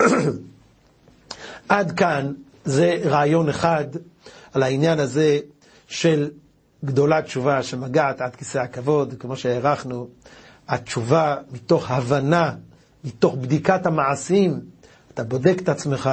עד 1.68 1.92
כאן 1.92 2.32
זה 2.64 3.00
רעיון 3.04 3.48
אחד 3.48 3.84
על 4.54 4.62
העניין 4.62 5.00
הזה 5.00 5.38
של 5.88 6.30
גדולת 6.84 7.24
תשובה 7.24 7.62
שמגעת 7.62 8.20
עד 8.20 8.36
כיסא 8.36 8.58
הכבוד, 8.58 9.14
כמו 9.18 9.36
שהערכנו, 9.36 10.08
התשובה 10.68 11.36
מתוך 11.52 11.90
הבנה, 11.90 12.52
מתוך 13.04 13.34
בדיקת 13.34 13.86
המעשים, 13.86 14.60
אתה 15.14 15.24
בודק 15.24 15.58
את 15.62 15.68
עצמך 15.68 16.10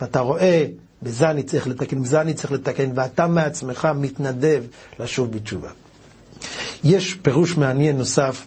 ואתה 0.00 0.20
רואה, 0.20 0.66
בזה 1.02 1.30
אני 1.30 1.42
צריך 1.42 1.66
לתקן, 1.66 2.02
בזה 2.02 2.20
אני 2.20 2.34
צריך 2.34 2.52
לתקן, 2.52 2.90
ואתה 2.94 3.26
מעצמך 3.26 3.88
מתנדב 3.94 4.64
לשוב 4.98 5.32
בתשובה. 5.32 5.70
יש 6.84 7.14
פירוש 7.14 7.56
מעניין 7.56 7.98
נוסף 7.98 8.46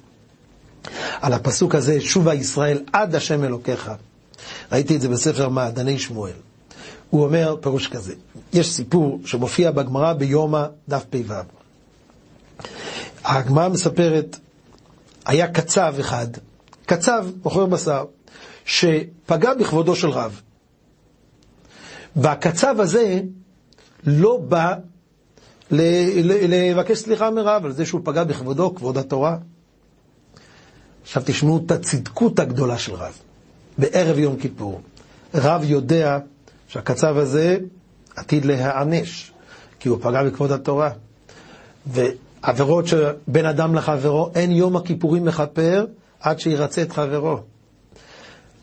על 1.21 1.33
הפסוק 1.33 1.75
הזה, 1.75 2.01
שובה 2.01 2.33
ישראל 2.33 2.83
עד 2.93 3.15
השם 3.15 3.43
אלוקיך. 3.43 3.91
ראיתי 4.71 4.95
את 4.95 5.01
זה 5.01 5.09
בספר 5.09 5.49
מעדני 5.49 5.99
שמואל. 5.99 6.33
הוא 7.09 7.23
אומר 7.23 7.55
פירוש 7.61 7.87
כזה, 7.87 8.13
יש 8.53 8.73
סיפור 8.73 9.21
שמופיע 9.25 9.71
בגמרא 9.71 10.13
ביומא 10.13 10.65
דף 10.89 11.05
פ"ו. 11.09 11.33
הגמרא 13.25 13.69
מספרת, 13.69 14.39
היה 15.25 15.47
קצב 15.47 15.95
אחד, 15.99 16.27
קצב, 16.85 17.25
מוכר 17.43 17.65
בשר, 17.65 18.05
שפגע 18.65 19.53
בכבודו 19.53 19.95
של 19.95 20.09
רב. 20.09 20.41
והקצב 22.15 22.79
הזה 22.79 23.21
לא 24.05 24.37
בא 24.37 24.73
לבקש 25.71 26.97
סליחה 26.97 27.31
מרב 27.31 27.65
על 27.65 27.71
זה 27.71 27.85
שהוא 27.85 28.01
פגע 28.03 28.23
בכבודו, 28.23 28.75
כבוד 28.75 28.97
התורה. 28.97 29.37
עכשיו 31.03 31.23
תשמעו 31.25 31.61
את 31.65 31.71
הצדקות 31.71 32.39
הגדולה 32.39 32.77
של 32.77 32.93
רב. 32.93 33.17
בערב 33.77 34.19
יום 34.19 34.35
כיפור, 34.35 34.81
רב 35.33 35.63
יודע 35.63 36.19
שהקצב 36.67 37.17
הזה 37.17 37.57
עתיד 38.15 38.45
להיענש, 38.45 39.31
כי 39.79 39.89
הוא 39.89 39.97
פגע 40.01 40.23
בכבוד 40.23 40.51
התורה. 40.51 40.89
ועבירות 41.87 42.87
שבין 42.87 43.45
אדם 43.45 43.75
לחברו, 43.75 44.31
אין 44.35 44.51
יום 44.51 44.75
הכיפורים 44.75 45.25
מכפר 45.25 45.85
עד 46.19 46.39
שירצה 46.39 46.81
את 46.81 46.91
חברו. 46.91 47.39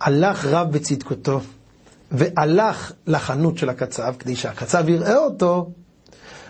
הלך 0.00 0.44
רב 0.44 0.72
בצדקותו, 0.72 1.40
והלך 2.10 2.92
לחנות 3.06 3.58
של 3.58 3.68
הקצב, 3.68 4.14
כדי 4.18 4.36
שהקצב 4.36 4.88
יראה 4.88 5.16
אותו, 5.16 5.70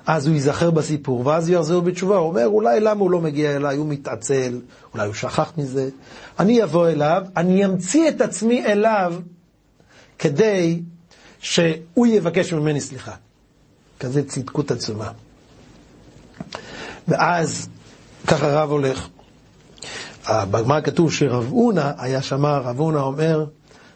אז 0.06 0.26
הוא 0.26 0.34
ייזכר 0.34 0.70
בסיפור, 0.70 1.26
ואז 1.26 1.50
יחזור 1.50 1.82
בתשובה. 1.82 2.16
הוא 2.16 2.28
אומר, 2.28 2.46
אולי 2.46 2.80
למה 2.80 3.00
הוא 3.00 3.10
לא 3.10 3.20
מגיע 3.20 3.56
אליי, 3.56 3.76
הוא 3.76 3.88
מתעצל, 3.88 4.60
אולי 4.94 5.06
הוא 5.06 5.14
שכח 5.14 5.52
מזה. 5.56 5.88
אני 6.40 6.62
אבוא 6.62 6.88
אליו, 6.88 7.22
אני 7.36 7.64
אמציא 7.64 8.08
את 8.08 8.20
עצמי 8.20 8.66
אליו, 8.66 9.14
כדי 10.18 10.82
שהוא 11.40 12.06
יבקש 12.06 12.52
ממני 12.52 12.80
סליחה. 12.80 13.14
כזה 14.00 14.28
צדקות 14.28 14.70
עצומה. 14.70 15.10
ואז, 17.08 17.68
ככה 18.26 18.52
הרב 18.52 18.70
הולך. 18.70 19.08
בגמרא 20.30 20.80
כתוב 20.80 21.12
שרב 21.12 21.52
אונה 21.52 21.92
היה 21.98 22.22
שמע, 22.22 22.58
רב 22.58 22.80
אונה 22.80 23.00
אומר, 23.00 23.44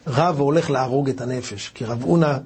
רב 0.07 0.39
הולך 0.39 0.69
להרוג 0.69 1.09
את 1.09 1.21
הנפש. 1.21 1.71
כי 1.73 1.85
רב 1.85 2.03
אונה 2.03 2.37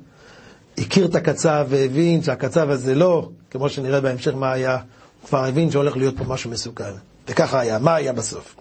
הכיר 0.78 1.06
את 1.06 1.16
הקצב 1.16 1.66
והבין 1.70 2.24
שהקצב 2.24 2.70
הזה 2.70 2.96
לא, 2.96 3.30
כמו 3.52 3.70
שנראה 3.70 4.02
בהמשך 4.02 4.34
מה 4.36 4.52
היה, 4.52 4.78
הוא 5.22 5.28
כבר 5.28 5.46
הבין 5.46 5.72
שהולך 5.72 5.98
להיות 5.98 6.18
פה 6.18 6.24
משהו 6.24 6.52
מסוכן. 6.52 6.92
וככה 7.28 7.60
היה. 7.60 7.80
מה 7.80 7.96
היה 7.96 8.14
בסוף? 8.14 8.56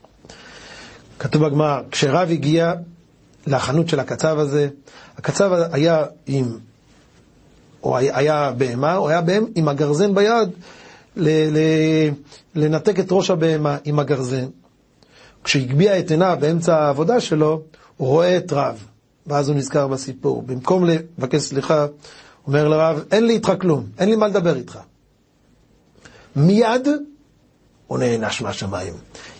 כתוב 1.18 1.46
בגמרא, 1.46 1.80
כשרב 1.90 2.30
הגיע 2.30 2.72
לחנות 3.46 3.88
של 3.88 4.00
הקצב 4.00 4.38
הזה, 4.38 4.68
הקצב 5.18 5.52
היה 5.72 6.04
עם, 6.26 6.58
או 7.82 7.96
היה, 7.96 8.52
בהמה, 8.56 8.96
או 8.96 9.08
היה 9.08 9.20
בהם 9.20 9.44
עם 9.54 9.68
הגרזן 9.68 10.14
ביד, 10.14 10.48
ל, 11.16 11.28
ל, 11.28 11.58
לנתק 12.54 13.00
את 13.00 13.06
ראש 13.10 13.30
הבהמה 13.30 13.76
עם 13.84 13.98
הגרזן. 13.98 14.46
כשהגביה 15.44 15.98
את 15.98 16.10
עיניו 16.10 16.38
באמצע 16.40 16.76
העבודה 16.76 17.20
שלו, 17.20 17.62
הוא 17.96 18.08
רואה 18.08 18.36
את 18.36 18.52
רב. 18.52 18.86
ואז 19.26 19.48
הוא 19.48 19.56
נזכר 19.56 19.88
בסיפור. 19.88 20.42
במקום 20.42 20.84
לבקש 20.84 21.40
סליחה, 21.40 21.86
אומר 22.46 22.68
לרב, 22.68 23.04
אין 23.12 23.26
לי 23.26 23.32
איתך 23.32 23.52
כלום, 23.60 23.86
אין 23.98 24.08
לי 24.08 24.16
מה 24.16 24.28
לדבר 24.28 24.56
איתך. 24.56 24.78
מיד 26.36 26.88
הוא 27.86 27.98
נענש 27.98 28.42
מהשמיים. 28.42 28.94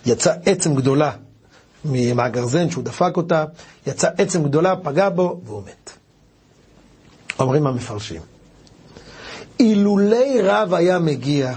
יצא 0.07 0.35
עצם 0.47 0.75
גדולה 0.75 1.13
מהגרזן 1.85 2.71
שהוא 2.71 2.85
דפק 2.85 3.17
אותה, 3.17 3.45
יצא 3.87 4.09
עצם 4.19 4.45
גדולה, 4.45 4.77
פגע 4.77 5.09
בו, 5.09 5.41
והוא 5.45 5.63
מת. 5.63 5.91
אומרים 7.39 7.67
המפרשים. 7.67 8.21
אילולי 9.61 10.43
רב 10.43 10.75
היה 10.75 10.99
מגיע 10.99 11.55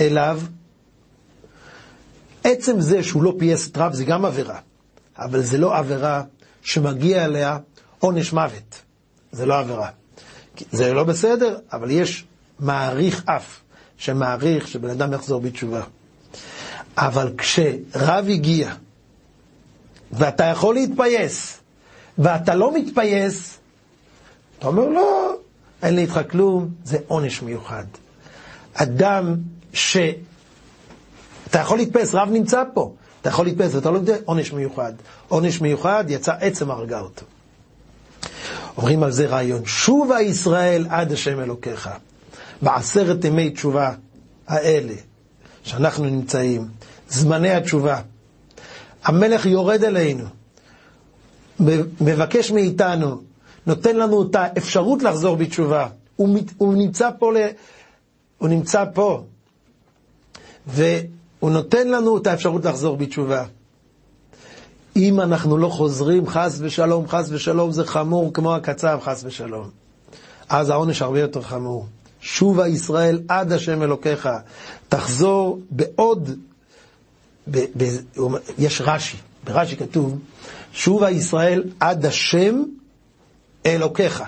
אליו, 0.00 0.40
עצם 2.44 2.80
זה 2.80 3.02
שהוא 3.02 3.22
לא 3.22 3.34
פייס 3.38 3.70
רב 3.76 3.92
זה 3.92 4.04
גם 4.04 4.24
עבירה, 4.24 4.58
אבל 5.18 5.42
זה 5.42 5.58
לא 5.58 5.76
עבירה 5.76 6.22
שמגיע 6.62 7.24
אליה 7.24 7.58
עונש 7.98 8.32
מוות. 8.32 8.82
זה 9.32 9.46
לא 9.46 9.58
עבירה. 9.58 9.88
זה 10.72 10.92
לא 10.92 11.04
בסדר, 11.04 11.58
אבל 11.72 11.90
יש 11.90 12.24
מעריך 12.60 13.22
אף, 13.26 13.60
שמעריך 13.96 14.68
שבן 14.68 14.90
אדם 14.90 15.12
יחזור 15.12 15.40
בתשובה. 15.40 15.82
אבל 16.96 17.32
כשרב 17.38 18.26
הגיע, 18.28 18.72
ואתה 20.12 20.44
יכול 20.44 20.74
להתפייס, 20.74 21.58
ואתה 22.18 22.54
לא 22.54 22.74
מתפייס, 22.74 23.58
אתה 24.58 24.66
אומר, 24.66 24.88
לא, 24.88 25.34
אין 25.82 25.94
לי 25.94 26.02
איתך 26.02 26.20
כלום, 26.30 26.68
זה 26.84 26.98
עונש 27.06 27.42
מיוחד. 27.42 27.84
אדם 28.74 29.36
ש... 29.72 29.96
אתה 31.54 31.62
יכול 31.62 31.78
להתפייס, 31.78 32.14
רב 32.14 32.28
נמצא 32.32 32.62
פה, 32.74 32.94
אתה 33.20 33.28
יכול 33.28 33.46
להתפייס 33.46 33.74
ואתה 33.74 33.90
לא 33.90 33.96
יודע, 33.96 34.16
עונש 34.24 34.52
מיוחד. 34.52 34.92
עונש 35.28 35.60
מיוחד, 35.60 36.04
יצא 36.08 36.32
עצם 36.40 36.70
הרגה 36.70 37.00
אותו. 37.00 37.26
אומרים 38.76 39.02
על 39.02 39.10
זה 39.10 39.26
רעיון, 39.26 39.64
שובה 39.64 40.20
ישראל 40.20 40.86
עד 40.90 41.12
השם 41.12 41.40
אלוקיך. 41.40 41.90
בעשרת 42.62 43.24
ימי 43.24 43.50
תשובה 43.50 43.92
האלה, 44.48 44.94
שאנחנו 45.62 46.04
נמצאים, 46.04 46.68
זמני 47.08 47.50
התשובה, 47.50 48.00
המלך 49.04 49.46
יורד 49.46 49.84
אלינו, 49.84 50.24
מבקש 52.00 52.50
מאיתנו, 52.50 53.22
נותן 53.66 53.96
לנו 53.96 54.22
את 54.22 54.34
האפשרות 54.34 55.02
לחזור 55.02 55.36
בתשובה. 55.36 55.88
הוא, 56.16 56.38
הוא 56.58 56.74
נמצא 56.74 57.10
פה, 57.18 57.32
ל... 57.32 57.36
הוא 58.38 58.48
נמצא 58.48 58.84
פה, 58.94 59.24
והוא 61.44 61.52
נותן 61.52 61.88
לנו 61.88 62.18
את 62.18 62.26
האפשרות 62.26 62.64
לחזור 62.64 62.96
בתשובה. 62.96 63.44
אם 64.96 65.20
אנחנו 65.20 65.58
לא 65.58 65.68
חוזרים, 65.68 66.26
חס 66.26 66.58
ושלום, 66.60 67.08
חס 67.08 67.28
ושלום, 67.30 67.72
זה 67.72 67.84
חמור 67.84 68.32
כמו 68.34 68.54
הקצב, 68.54 68.98
חס 69.02 69.24
ושלום. 69.24 69.70
אז 70.48 70.70
העונש 70.70 71.02
הרבה 71.02 71.20
יותר 71.20 71.42
חמור. 71.42 71.86
שובה 72.20 72.68
ישראל 72.68 73.20
עד 73.28 73.52
השם 73.52 73.82
אלוקיך. 73.82 74.28
תחזור 74.88 75.60
בעוד, 75.70 76.30
ב, 77.50 77.64
ב, 77.76 77.84
יש 78.58 78.80
רש"י, 78.84 79.16
ברש"י 79.44 79.76
כתוב, 79.76 80.18
שובה 80.72 81.10
ישראל 81.10 81.64
עד 81.80 82.06
השם 82.06 82.62
אלוקיך. 83.66 84.22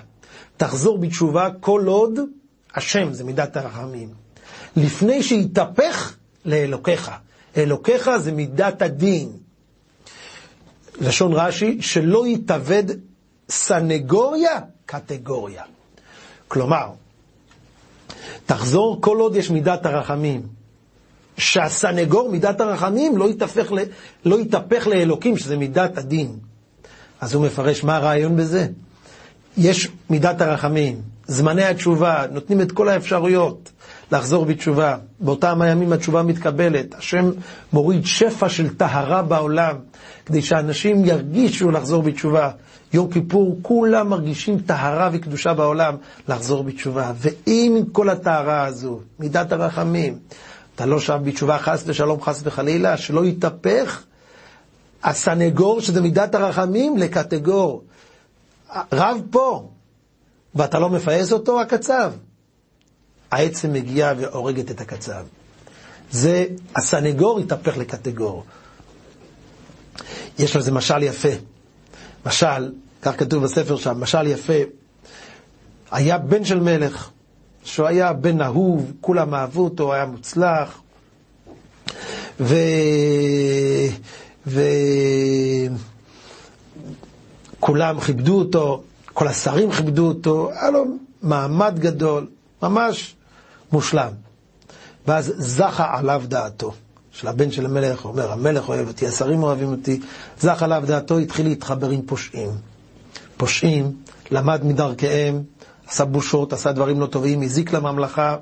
תחזור 0.56 0.98
בתשובה 0.98 1.48
כל 1.60 1.84
עוד 1.86 2.18
השם, 2.74 3.12
זה 3.12 3.24
מידת 3.24 3.56
הרחמים. 3.56 4.08
לפני 4.76 5.22
שיתהפך 5.22 6.16
לאלוקיך. 6.46 7.10
אלוקיך 7.56 8.10
זה 8.16 8.32
מידת 8.32 8.82
הדין. 8.82 9.32
לשון 11.00 11.32
רש"י, 11.32 11.82
שלא 11.82 12.26
יתאבד 12.26 12.84
סנגוריה 13.48 14.60
קטגוריה. 14.86 15.62
כלומר, 16.48 16.86
תחזור 18.46 18.98
כל 19.00 19.16
עוד 19.16 19.36
יש 19.36 19.50
מידת 19.50 19.86
הרחמים. 19.86 20.42
שהסנגור, 21.38 22.30
מידת 22.30 22.60
הרחמים, 22.60 23.16
לא 23.16 23.30
יתהפך, 23.30 23.72
ל, 23.72 23.78
לא 24.24 24.40
יתהפך 24.40 24.86
לאלוקים, 24.86 25.36
שזה 25.36 25.56
מידת 25.56 25.98
הדין. 25.98 26.38
אז 27.20 27.34
הוא 27.34 27.46
מפרש 27.46 27.84
מה 27.84 27.96
הרעיון 27.96 28.36
בזה. 28.36 28.68
יש 29.56 29.88
מידת 30.10 30.40
הרחמים, 30.40 31.02
זמני 31.26 31.64
התשובה, 31.64 32.24
נותנים 32.30 32.60
את 32.60 32.72
כל 32.72 32.88
האפשרויות 32.88 33.72
לחזור 34.12 34.44
בתשובה. 34.44 34.96
באותם 35.20 35.62
הימים 35.62 35.92
התשובה 35.92 36.22
מתקבלת. 36.22 36.94
השם 36.94 37.30
מוריד 37.72 38.06
שפע 38.06 38.48
של 38.48 38.74
טהרה 38.76 39.22
בעולם, 39.22 39.76
כדי 40.26 40.42
שאנשים 40.42 41.04
ירגישו 41.04 41.70
לחזור 41.70 42.02
בתשובה. 42.02 42.50
יום 42.92 43.10
כיפור, 43.12 43.58
כולם 43.62 44.08
מרגישים 44.08 44.58
טהרה 44.58 45.10
וקדושה 45.12 45.54
בעולם 45.54 45.96
לחזור 46.28 46.64
בתשובה. 46.64 47.12
ואם 47.16 47.82
כל 47.92 48.08
הטהרה 48.08 48.64
הזו, 48.64 49.00
מידת 49.18 49.52
הרחמים, 49.52 50.18
אתה 50.74 50.86
לא 50.86 51.00
שב 51.00 51.18
בתשובה 51.24 51.58
חס 51.58 51.82
ושלום, 51.86 52.22
חס 52.22 52.40
וחלילה, 52.44 52.96
שלא 52.96 53.24
יתהפך 53.24 54.02
הסנגור, 55.04 55.80
שזה 55.80 56.00
מידת 56.00 56.34
הרחמים, 56.34 56.96
לקטגור. 56.96 57.84
רב 58.92 59.20
פה, 59.30 59.68
ואתה 60.54 60.78
לא 60.78 60.90
מפייס 60.90 61.32
אותו, 61.32 61.60
הקצב. 61.60 62.12
העצם 63.30 63.72
מגיעה 63.72 64.12
והורגת 64.18 64.70
את 64.70 64.80
הקצב. 64.80 65.24
זה, 66.10 66.46
הסנגור 66.76 67.38
התהפך 67.38 67.76
לקטגור. 67.76 68.44
יש 70.38 70.56
לזה 70.56 70.72
משל 70.72 71.02
יפה. 71.02 71.28
משל, 72.26 72.72
כך 73.02 73.18
כתוב 73.18 73.44
בספר 73.44 73.76
שם, 73.76 74.00
משל 74.00 74.26
יפה. 74.26 74.52
היה 75.90 76.18
בן 76.18 76.44
של 76.44 76.60
מלך, 76.60 77.10
שהוא 77.64 77.86
היה 77.86 78.12
בן 78.12 78.40
אהוב, 78.40 78.92
כולם 79.00 79.34
אהבו 79.34 79.64
אותו, 79.64 79.92
היה 79.94 80.06
מוצלח, 80.06 80.80
ו... 82.40 82.54
ו... 84.46 84.60
כולם 87.60 88.00
כיבדו 88.00 88.38
אותו, 88.38 88.82
כל 89.12 89.28
השרים 89.28 89.70
כיבדו 89.72 90.08
אותו, 90.08 90.50
היה 90.52 90.70
לו 90.70 90.84
מעמד 91.22 91.78
גדול, 91.78 92.26
ממש 92.62 93.14
מושלם. 93.72 94.12
ואז 95.06 95.32
זכה 95.36 95.98
עליו 95.98 96.22
דעתו. 96.26 96.72
של 97.12 97.28
הבן 97.28 97.50
של 97.50 97.66
המלך, 97.66 98.00
הוא 98.00 98.12
אומר, 98.12 98.32
המלך 98.32 98.68
אוהב 98.68 98.88
אותי, 98.88 99.06
השרים 99.06 99.42
אוהבים 99.42 99.70
אותי, 99.70 100.00
זכה 100.40 100.64
עליו 100.64 100.82
דעתו, 100.86 101.18
התחיל 101.18 101.46
להתחבר 101.48 101.90
עם 101.90 102.02
פושעים. 102.02 102.50
פושעים, 103.36 103.96
למד 104.30 104.64
מדרכיהם, 104.64 105.42
עשה 105.88 106.04
בושות, 106.04 106.52
עשה 106.52 106.72
דברים 106.72 107.00
לא 107.00 107.06
טובים, 107.06 107.42
הזיק 107.42 107.72
לממלכה. 107.72 108.36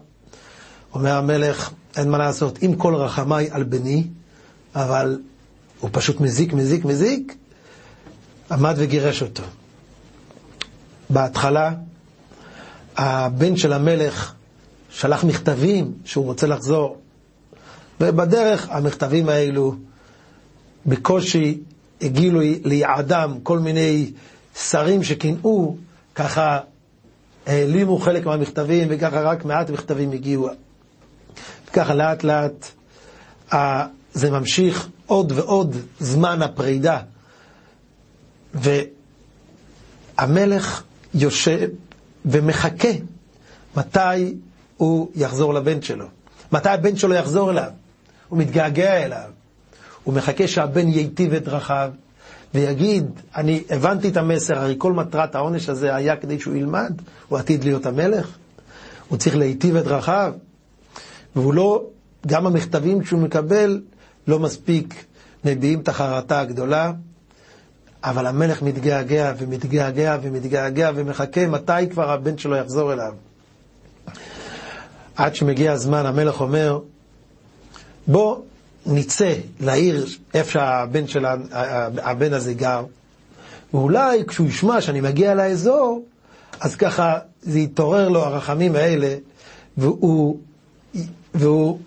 אומר 0.94 1.16
המלך, 1.16 1.70
אין 1.96 2.10
מה 2.10 2.18
לעשות, 2.18 2.58
עם 2.62 2.74
כל 2.74 2.94
רחמיי 2.94 3.48
על 3.50 3.62
בני, 3.62 4.06
אבל 4.74 5.18
הוא 5.80 5.90
פשוט 5.92 6.20
מזיק, 6.20 6.52
מזיק, 6.52 6.84
מזיק, 6.84 7.34
עמד 8.50 8.74
וגירש 8.78 9.22
אותו. 9.22 9.42
בהתחלה, 11.10 11.70
הבן 12.96 13.56
של 13.56 13.72
המלך 13.72 14.34
שלח 14.90 15.24
מכתבים 15.24 15.92
שהוא 16.04 16.24
רוצה 16.24 16.46
לחזור, 16.46 16.96
ובדרך 18.00 18.68
המכתבים 18.70 19.28
האלו 19.28 19.74
בקושי 20.86 21.60
הגיעו 22.00 22.40
ליעדם 22.64 23.38
כל 23.42 23.58
מיני 23.58 24.10
שרים 24.58 25.02
שקינאו, 25.02 25.76
ככה 26.14 26.58
העלימו 27.46 27.98
חלק 27.98 28.26
מהמכתבים, 28.26 28.88
וככה 28.90 29.20
רק 29.20 29.44
מעט 29.44 29.70
מכתבים 29.70 30.12
הגיעו. 30.12 30.48
וככה 31.70 31.94
לאט 31.94 32.24
לאט 32.24 32.70
זה 34.12 34.30
ממשיך 34.30 34.88
עוד 35.06 35.32
ועוד 35.32 35.76
זמן 36.00 36.42
הפרידה. 36.42 36.98
והמלך 40.18 40.82
יושב 41.14 41.68
ומחכה 42.24 42.88
מתי 43.76 44.34
הוא 44.76 45.10
יחזור 45.14 45.54
לבן 45.54 45.82
שלו. 45.82 46.06
מתי 46.52 46.68
הבן 46.68 46.96
שלו 46.96 47.14
יחזור 47.14 47.50
אליו. 47.50 47.70
הוא 48.28 48.38
מתגעגע 48.38 49.04
אליו. 49.04 49.30
הוא 50.04 50.14
מחכה 50.14 50.48
שהבן 50.48 50.88
ייטיב 50.88 51.34
את 51.34 51.44
דרכיו 51.44 51.90
ויגיד, 52.54 53.06
אני 53.36 53.62
הבנתי 53.70 54.08
את 54.08 54.16
המסר, 54.16 54.58
הרי 54.58 54.74
כל 54.78 54.92
מטרת 54.92 55.34
העונש 55.34 55.68
הזה 55.68 55.94
היה 55.94 56.16
כדי 56.16 56.40
שהוא 56.40 56.54
ילמד, 56.54 56.92
הוא 57.28 57.38
עתיד 57.38 57.64
להיות 57.64 57.86
המלך, 57.86 58.36
הוא 59.08 59.18
צריך 59.18 59.36
להיטיב 59.36 59.76
את 59.76 59.84
דרכיו, 59.84 60.32
והוא 61.36 61.54
לא, 61.54 61.84
גם 62.26 62.46
המכתבים 62.46 63.04
שהוא 63.04 63.20
מקבל 63.20 63.80
לא 64.26 64.38
מספיק 64.38 65.04
מביעים 65.44 65.80
את 65.80 65.88
החרטה 65.88 66.40
הגדולה, 66.40 66.92
אבל 68.04 68.26
המלך 68.26 68.62
מתגעגע 68.62 69.32
ומתגעגע 69.38 70.18
ומתגעגע 70.22 70.90
ומחכה 70.94 71.46
מתי 71.46 71.72
כבר 71.90 72.10
הבן 72.10 72.38
שלו 72.38 72.56
יחזור 72.56 72.92
אליו. 72.92 73.12
עד 75.16 75.34
שמגיע 75.34 75.72
הזמן, 75.72 76.06
המלך 76.06 76.40
אומר, 76.40 76.80
בוא 78.06 78.36
נצא 78.86 79.34
לעיר 79.60 80.06
איפה 80.34 80.50
שהבן 80.50 81.06
של 81.06 81.24
הבן 82.02 82.32
הזה 82.32 82.54
גר, 82.54 82.84
ואולי 83.74 84.24
כשהוא 84.26 84.46
ישמע 84.46 84.80
שאני 84.80 85.00
מגיע 85.00 85.34
לאזור, 85.34 86.04
אז 86.60 86.76
ככה 86.76 87.18
זה 87.42 87.58
יתעורר 87.58 88.08
לו 88.08 88.20
הרחמים 88.20 88.76
האלה, 88.76 89.16
והוא, 89.76 90.38
והוא 91.34 91.78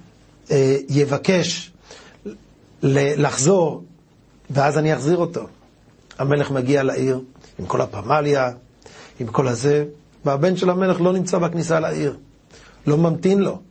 אה, 0.51 0.77
יבקש 0.89 1.71
לחזור, 2.83 3.83
ואז 4.49 4.77
אני 4.77 4.93
אחזיר 4.93 5.17
אותו. 5.17 5.47
המלך 6.19 6.51
מגיע 6.51 6.83
לעיר 6.83 7.21
עם 7.59 7.65
כל 7.65 7.81
הפמליה, 7.81 8.51
עם 9.19 9.27
כל 9.27 9.47
הזה, 9.47 9.85
והבן 10.25 10.57
של 10.57 10.69
המלך 10.69 11.01
לא 11.01 11.13
נמצא 11.13 11.37
בכניסה 11.37 11.79
לעיר, 11.79 12.17
לא 12.87 12.97
ממתין 12.97 13.39
לו. 13.39 13.61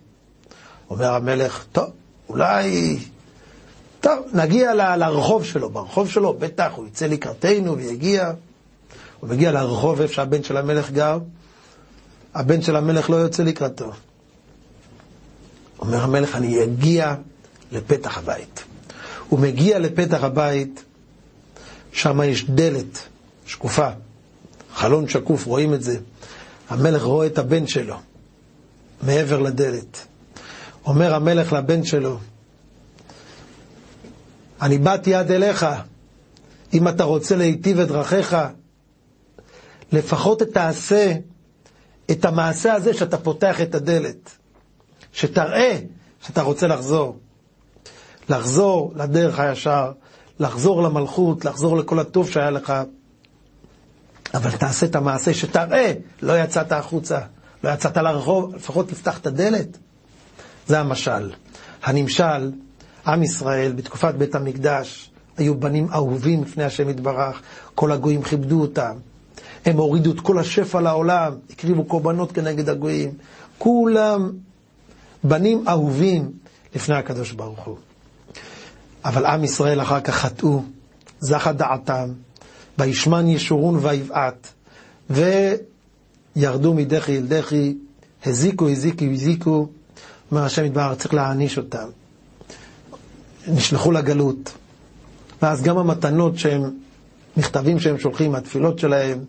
אומר 0.91 1.15
המלך, 1.15 1.65
טוב, 1.73 1.91
אולי... 2.29 2.99
טוב, 4.01 4.27
נגיע 4.33 4.75
ל- 4.75 4.97
לרחוב 4.97 5.45
שלו, 5.45 5.71
ברחוב 5.71 6.11
שלו 6.11 6.35
בטח 6.39 6.73
הוא 6.75 6.87
יצא 6.87 7.07
לקראתנו 7.07 7.77
ויגיע. 7.77 8.33
הוא 9.21 9.31
מגיע 9.31 9.53
לרחוב 9.53 10.01
איפה 10.01 10.15
שהבן 10.15 10.43
של 10.43 10.57
המלך 10.57 10.91
גר, 10.91 11.19
הבן 12.35 12.63
של 12.63 12.77
המלך 12.77 13.11
לא 13.11 13.17
יוצא 13.17 13.43
לקראתו. 13.43 13.93
אומר 15.79 16.03
המלך, 16.03 16.37
אני 16.37 16.63
אגיע 16.65 17.15
לפתח 17.73 18.19
הבית. 18.19 18.65
הוא 19.29 19.39
מגיע 19.39 19.79
לפתח 19.79 20.25
הבית, 20.25 20.85
שם 21.97 22.21
יש 22.23 22.45
דלת 22.51 22.99
שקופה, 23.47 23.89
חלון 24.75 25.09
שקוף, 25.09 25.47
רואים 25.47 25.75
את 25.75 25.83
זה. 25.83 25.99
המלך 26.69 27.03
רואה 27.03 27.27
את 27.27 27.39
הבן 27.39 27.67
שלו 27.67 27.97
מעבר 29.03 29.41
לדלת. 29.41 30.07
אומר 30.87 31.15
המלך 31.15 31.53
לבן 31.53 31.85
שלו, 31.85 32.19
אני 34.63 34.79
באתי 34.79 35.15
עד 35.15 35.31
אליך, 35.31 35.67
אם 36.75 36.89
אתה 36.89 37.05
רוצה 37.05 37.37
להיטיב 37.37 37.81
את 37.81 37.89
דרכיך, 37.89 38.37
לפחות 39.93 40.43
תעשה 40.43 41.13
את 42.11 42.25
המעשה 42.25 42.73
הזה 42.75 42.95
שאתה 42.95 43.19
פותח 43.19 43.61
את 43.61 43.75
הדלת, 43.75 44.31
שתראה 45.13 45.79
שאתה 46.27 46.43
רוצה 46.43 46.67
לחזור. 46.67 47.19
לחזור 48.29 48.93
לדרך 48.97 49.39
הישר, 49.39 49.93
לחזור 50.41 50.83
למלכות, 50.83 51.45
לחזור 51.45 51.77
לכל 51.77 51.99
הטוב 51.99 52.31
שהיה 52.31 52.51
לך, 52.51 52.73
אבל 54.35 54.51
תעשה 54.51 54.87
את 54.87 54.97
המעשה 54.97 55.35
שתראה, 55.35 55.93
לא 56.23 56.41
יצאת 56.41 56.73
החוצה, 56.73 57.19
לא 57.65 57.71
יצאת 57.71 57.97
לרחוב, 57.97 58.55
לפחות 58.55 58.89
תפתח 58.89 59.19
את 59.19 59.27
הדלת. 59.27 59.79
זה 60.67 60.81
המשל. 60.81 61.33
הנמשל, 61.83 62.53
עם 63.07 63.23
ישראל 63.23 63.73
בתקופת 63.73 64.15
בית 64.15 64.35
המקדש 64.35 65.11
היו 65.39 65.55
בנים 65.61 65.87
אהובים 65.93 66.43
לפני 66.43 66.65
השם 66.65 66.89
יתברך, 66.89 67.43
כל 67.75 67.93
הגויים 67.93 68.23
כיבדו 68.23 68.61
אותם. 68.61 68.97
הם 69.67 69.77
הורידו 69.77 70.13
את 70.13 70.21
כל 70.21 70.39
השפע 70.39 70.81
לעולם, 70.81 71.33
הקריבו 71.51 71.85
קורבנות 71.85 72.33
כנגד 72.33 72.69
הגויים. 72.69 73.13
כולם 73.59 74.33
בנים 75.25 75.65
אהובים 75.69 76.33
לפני 76.75 76.95
הקדוש 76.95 77.33
ברוך 77.33 77.65
הוא. 77.65 77.77
אבל 79.07 79.27
עם 79.27 79.45
ישראל 79.45 79.83
אחר 79.83 80.01
כך 80.01 80.15
חטאו, 80.15 80.63
זכה 81.21 81.53
דעתם, 81.53 82.09
וישמן 82.79 83.29
ישורון 83.29 83.79
ויבעט, 83.83 84.49
וירדו 85.11 86.75
מדחי 86.75 87.17
אל 87.17 87.27
דחי, 87.27 87.75
הזיקו, 88.25 88.69
הזיקו, 88.69 89.05
הזיקו, 89.05 89.69
אומר 90.31 90.43
השם 90.45 90.65
יתברך, 90.65 90.99
צריך 90.99 91.15
להעניש 91.15 91.59
אותם. 91.59 91.89
נשלחו 93.49 93.93
לגלות, 93.93 94.53
ואז 95.43 95.63
גם 95.63 95.79
המתנות 95.79 96.39
שהם, 96.39 96.63
מכתבים 97.37 97.81
שהם 97.81 97.99
שולחים, 97.99 98.35
התפילות 98.35 98.79
שלהם, 98.79 99.25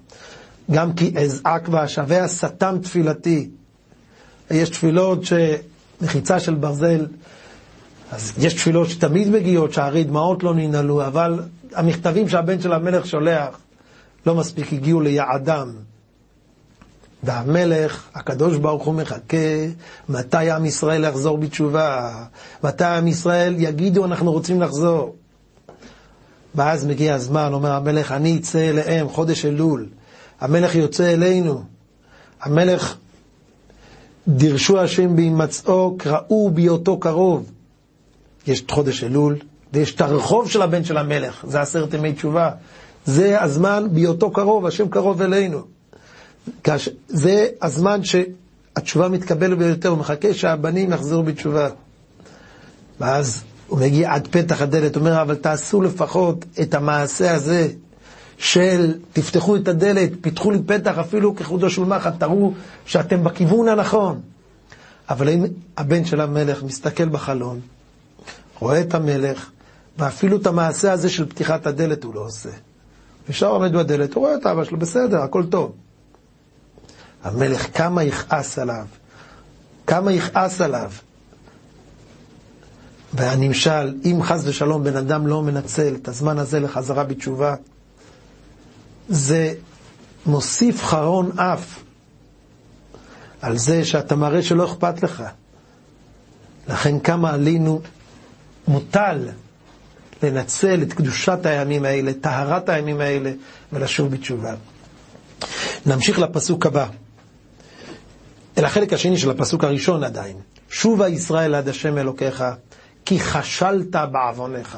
גם 0.72 0.94
כי 0.94 1.14
אזעק 1.18 1.68
ואשבה 1.72 2.28
שטם 2.28 2.78
תפילתי. 2.84 3.50
יש 4.52 4.70
תפילות 4.70 5.20
שמחיצה 5.24 6.40
של 6.40 6.56
ברזל 6.56 7.06
אז 8.12 8.34
יש 8.38 8.54
תפילות 8.54 8.90
שתמיד 8.90 9.30
מגיעות, 9.30 9.74
שערי 9.74 10.04
דמעות 10.04 10.44
לא 10.44 10.54
ננעלו, 10.54 11.06
אבל 11.06 11.40
המכתבים 11.74 12.30
שהבן 12.30 12.62
של 12.62 12.74
המלך 12.74 13.06
שולח 13.06 13.60
לא 14.26 14.36
מספיק 14.36 14.74
הגיעו 14.74 15.02
ליעדם. 15.02 15.72
והמלך, 17.24 18.08
הקדוש 18.16 18.58
ברוך 18.58 18.86
הוא 18.86 18.94
מחכה, 18.96 19.38
מתי 20.10 20.52
עם 20.52 20.66
ישראל 20.66 21.04
יחזור 21.04 21.38
בתשובה? 21.38 22.12
מתי 22.64 22.86
עם 22.86 23.08
ישראל 23.08 23.56
יגידו 23.58 24.06
אנחנו 24.06 24.32
רוצים 24.32 24.62
לחזור? 24.62 25.16
ואז 26.56 26.86
מגיע 26.86 27.16
הזמן, 27.16 27.54
אומר 27.54 27.72
המלך, 27.72 28.12
אני 28.12 28.38
אצא 28.38 28.60
אליהם, 28.60 29.10
חודש 29.10 29.46
אלול. 29.46 29.88
המלך 30.40 30.76
יוצא 30.76 31.14
אלינו. 31.14 31.64
המלך, 32.42 32.96
דירשו 34.28 34.80
השם 34.80 35.16
בהימצאו, 35.16 35.96
קראו 35.98 36.52
בהיותו 36.54 37.00
קרוב. 37.00 37.52
יש 38.48 38.62
את 38.62 38.72
חודש 38.72 39.04
אלול, 39.04 39.36
ויש 39.74 39.96
את 39.96 40.02
הרחוב 40.02 40.50
של 40.50 40.62
הבן 40.62 40.84
של 40.84 40.98
המלך, 40.98 41.46
זה 41.48 41.62
עשרת 41.62 41.94
ימי 41.94 42.14
תשובה. 42.14 42.50
זה 43.06 43.42
הזמן 43.42 43.88
בהיותו 43.92 44.32
קרוב, 44.32 44.66
השם 44.66 44.90
קרוב 44.90 45.22
אלינו. 45.22 45.62
זה 47.08 47.48
הזמן 47.62 48.00
שהתשובה 48.04 49.10
מתקבלת 49.10 49.58
ביותר, 49.58 49.90
הוא 49.90 49.98
מחכה 49.98 50.34
שהבנים 50.34 50.92
יחזרו 50.92 51.24
בתשובה. 51.24 51.70
ואז 53.00 53.44
הוא 53.68 53.80
מגיע 53.80 54.14
עד 54.14 54.28
פתח 54.32 54.62
הדלת, 54.62 54.96
אומר, 54.96 55.22
אבל 55.22 55.36
תעשו 55.36 55.82
לפחות 55.82 56.46
את 56.62 56.74
המעשה 56.74 57.36
הזה 57.36 57.68
של 58.38 58.94
תפתחו 59.14 59.56
את 59.56 59.68
הדלת, 59.68 60.10
פיתחו 60.22 60.52
לי 60.52 60.60
פתח 60.66 60.98
אפילו 60.98 61.36
כחודו 61.36 61.70
של 61.70 61.84
מחט, 61.84 62.14
תראו 62.20 62.54
שאתם 62.86 63.24
בכיוון 63.24 63.68
הנכון. 63.68 64.22
אבל 65.10 65.30
אם 65.30 65.46
הבן 65.78 66.06
של 66.06 66.22
המלך 66.22 66.64
מסתכל 66.64 67.10
בחלון, 67.10 67.60
רואה 68.60 68.82
את 68.82 68.94
המלך, 68.96 69.50
ואפילו 69.98 70.38
את 70.38 70.48
המעשה 70.48 70.92
הזה 70.92 71.10
של 71.10 71.30
פתיחת 71.30 71.66
הדלת 71.68 72.04
הוא 72.04 72.16
לא 72.16 72.20
עושה. 72.20 72.50
נשאר 73.30 73.48
עומד 73.48 73.74
בדלת, 73.74 74.14
הוא 74.14 74.26
רואה 74.26 74.36
את 74.36 74.46
אבא 74.46 74.64
שלו, 74.64 74.80
בסדר, 74.80 75.22
הכל 75.22 75.46
טוב. 75.46 75.72
המלך, 77.24 77.78
כמה 77.78 78.04
יכעס 78.04 78.60
עליו, 78.60 78.86
כמה 79.88 80.12
יכעס 80.12 80.62
עליו. 80.62 80.92
והנמשל, 83.14 83.96
אם 84.06 84.20
חס 84.24 84.42
ושלום 84.46 84.84
בן 84.84 84.96
אדם 84.96 85.28
לא 85.28 85.44
מנצל 85.44 85.96
את 85.96 86.08
הזמן 86.08 86.40
הזה 86.40 86.60
לחזרה 86.60 87.04
בתשובה, 87.04 87.56
זה 89.10 89.54
מוסיף 90.26 90.84
חרון 90.84 91.40
אף 91.40 91.80
על 93.42 93.58
זה 93.58 93.86
שאתה 93.86 94.16
מראה 94.16 94.42
שלא 94.44 94.66
אכפת 94.66 95.04
לך. 95.04 95.24
לכן 96.68 97.00
כמה 97.00 97.32
עלינו 97.32 97.82
מוטל 98.68 99.30
לנצל 100.24 100.82
את 100.82 100.94
קדושת 100.94 101.40
הימים 101.46 101.86
האלה, 101.86 102.14
טהרת 102.14 102.70
הימים 102.70 103.02
האלה, 103.02 103.32
ולשוב 103.74 104.12
בתשובה. 104.12 104.56
נמשיך 105.86 106.20
לפסוק 106.20 106.66
הבא. 106.66 106.88
אל 108.58 108.66
החלק 108.66 108.94
השני 108.94 109.18
של 109.18 109.30
הפסוק 109.32 109.64
הראשון 109.64 110.04
עדיין. 110.04 110.38
שובה 110.70 111.08
ישראל 111.10 111.56
עד 111.56 111.68
השם 111.68 111.98
אלוקיך, 111.98 112.44
כי 113.06 113.20
כשלת 113.20 113.96
בעווניך. 114.12 114.78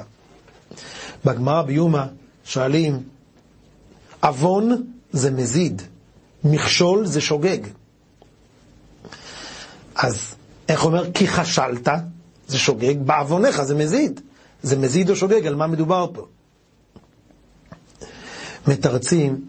בגמרא 1.25 1.62
ביומא 1.62 2.04
שואלים, 2.45 2.99
עוון 4.23 4.84
זה 5.12 5.32
מזיד. 5.32 5.82
מכשול 6.43 7.06
זה 7.06 7.21
שוגג. 7.21 7.58
אז 9.95 10.36
איך 10.69 10.86
אומר? 10.86 11.12
כי 11.13 11.28
חשלת, 11.28 11.88
זה 12.49 12.57
שוגג, 12.57 12.95
בעווניך 13.05 13.62
זה 13.62 13.75
מזיד. 13.75 14.21
זה 14.63 14.77
מזיד 14.77 15.09
או 15.09 15.15
שוגג, 15.15 15.47
על 15.47 15.55
מה 15.55 15.67
מדובר 15.67 16.07
פה? 16.13 16.25
מתרצים, 18.67 19.41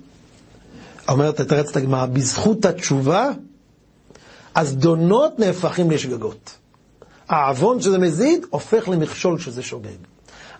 אומרת, 1.08 1.40
תתרץ 1.40 1.70
את 1.70 1.76
הגמרא, 1.76 2.06
בזכות 2.06 2.64
התשובה, 2.64 3.30
הזדונות 4.56 5.38
נהפכים 5.38 5.90
לשגגות. 5.90 6.56
העוון 7.28 7.80
שזה 7.80 7.98
מזיד, 7.98 8.46
הופך 8.50 8.88
למכשול 8.88 9.38
שזה 9.38 9.62
שוגג. 9.62 9.96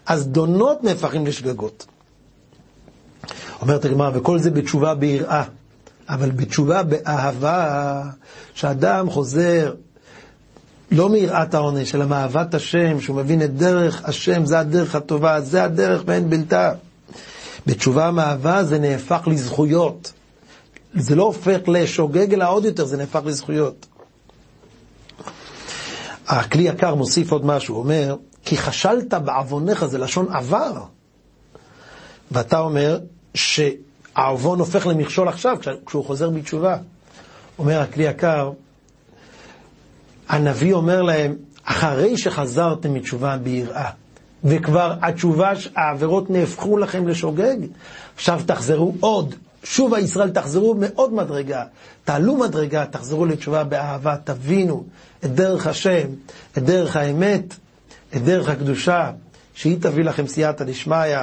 הזדונות 0.09 0.85
נהפכים 0.85 1.27
לשגגות. 1.27 1.87
אומרת 3.61 3.85
הגמרא, 3.85 4.11
וכל 4.15 4.39
זה 4.39 4.51
בתשובה 4.51 4.95
ביראה, 4.95 5.45
אבל 6.09 6.31
בתשובה 6.31 6.83
באהבה, 6.83 8.03
שאדם 8.55 9.11
חוזר 9.11 9.75
לא 10.91 11.09
מיראת 11.09 11.55
העונש, 11.55 11.95
אלא 11.95 12.07
מאהבת 12.07 12.55
השם, 12.55 13.01
שהוא 13.01 13.17
מבין 13.17 13.43
את 13.43 13.57
דרך 13.57 14.03
השם, 14.05 14.47
זה 14.47 14.59
הדרך 14.59 14.95
הטובה, 14.95 15.41
זה 15.41 15.65
הדרך 15.65 16.03
ואין 16.07 16.31
בלתה. 16.31 16.73
בתשובה 17.67 18.11
מאהבה 18.11 18.65
זה 18.65 18.79
נהפך 18.79 19.23
לזכויות. 19.27 20.13
זה 20.95 21.17
לא 21.17 21.23
הופך 21.23 21.59
לשוגג, 21.67 22.35
אלא 22.35 22.51
עוד 22.51 22.65
יותר, 22.65 22.85
זה 22.85 22.97
נהפך 22.97 23.21
לזכויות. 23.25 23.87
הכלי 26.27 26.63
יקר 26.63 26.95
מוסיף 26.95 27.33
עוד 27.33 27.47
משהו, 27.47 27.79
אומר, 27.79 28.17
כי 28.45 28.57
חשלת 28.57 29.15
בעווניך, 29.15 29.85
זה 29.85 29.99
לשון 29.99 30.33
עבר. 30.33 30.83
ואתה 32.31 32.59
אומר 32.59 32.99
שהעוון 33.35 34.59
הופך 34.59 34.87
למכשול 34.87 35.29
עכשיו, 35.29 35.57
כשהוא 35.87 36.05
חוזר 36.05 36.31
בתשובה. 36.31 36.77
אומר 37.59 37.81
הכלי 37.81 38.05
יקר, 38.05 38.51
הנביא 40.31 40.73
אומר 40.73 41.03
להם, 41.03 41.35
אחרי 41.65 42.17
שחזרתם 42.17 42.95
מתשובה 42.95 43.37
ביראה, 43.37 43.91
וכבר 44.45 44.95
התשובה, 45.03 45.53
העבירות 45.77 46.31
נהפכו 46.31 46.79
לכם 46.79 47.09
לשוגג, 47.09 47.57
עכשיו 48.15 48.41
תחזרו 48.47 48.95
עוד. 49.01 49.35
שוב 49.65 49.95
הישראל 49.95 50.31
תחזרו 50.31 50.75
מעוד 50.75 51.15
מדרגה, 51.15 51.65
תעלו 52.05 52.37
מדרגה, 52.37 52.87
תחזרו 52.87 53.27
לתשובה 53.27 53.65
באהבה, 53.65 54.17
תבינו 54.25 54.85
את 55.25 55.35
דרך 55.35 55.67
השם, 55.67 56.07
את 56.59 56.63
דרך 56.63 56.97
האמת, 56.97 57.55
את 58.17 58.25
דרך 58.25 58.49
הקדושה, 58.49 59.11
שהיא 59.55 59.77
תביא 59.81 60.05
לכם 60.05 60.27
סייעתא 60.27 60.65
דשמיא, 60.65 61.19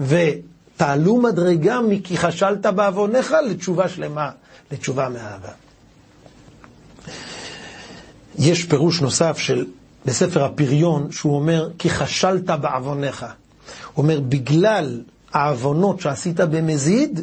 ותעלו 0.00 1.16
מדרגה 1.16 1.80
מכי 1.80 2.16
חשלת 2.16 2.66
בעווניך 2.66 3.34
לתשובה 3.50 3.88
שלמה, 3.88 4.30
לתשובה 4.72 5.08
מאהבה. 5.08 5.69
יש 8.40 8.64
פירוש 8.64 9.00
נוסף 9.00 9.38
של, 9.38 9.66
בספר 10.06 10.44
הפריון, 10.44 11.12
שהוא 11.12 11.36
אומר, 11.36 11.68
כי 11.78 11.90
חשלת 11.90 12.44
בעווניך. 12.44 13.26
הוא 13.94 14.02
אומר, 14.02 14.20
בגלל 14.20 15.02
העוונות 15.32 16.00
שעשית 16.00 16.40
במזיד, 16.40 17.20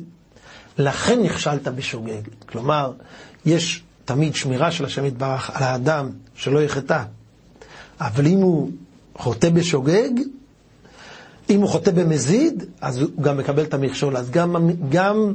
לכן 0.77 1.23
נכשלת 1.23 1.67
בשוגג. 1.67 2.21
כלומר, 2.45 2.91
יש 3.45 3.83
תמיד 4.05 4.35
שמירה 4.35 4.71
של 4.71 4.85
השם 4.85 5.05
יתברך 5.05 5.51
על 5.53 5.63
האדם 5.63 6.09
שלא 6.35 6.63
יחטא. 6.63 7.03
אבל 7.99 8.27
אם 8.27 8.37
הוא 8.37 8.71
חוטא 9.15 9.49
בשוגג, 9.49 10.09
אם 11.49 11.61
הוא 11.61 11.69
חוטא 11.69 11.91
במזיד, 11.91 12.63
אז 12.81 13.01
הוא 13.01 13.09
גם 13.21 13.37
מקבל 13.37 13.63
את 13.63 13.73
המכשול. 13.73 14.17
אז 14.17 14.31
גם, 14.31 14.69
גם 14.89 15.33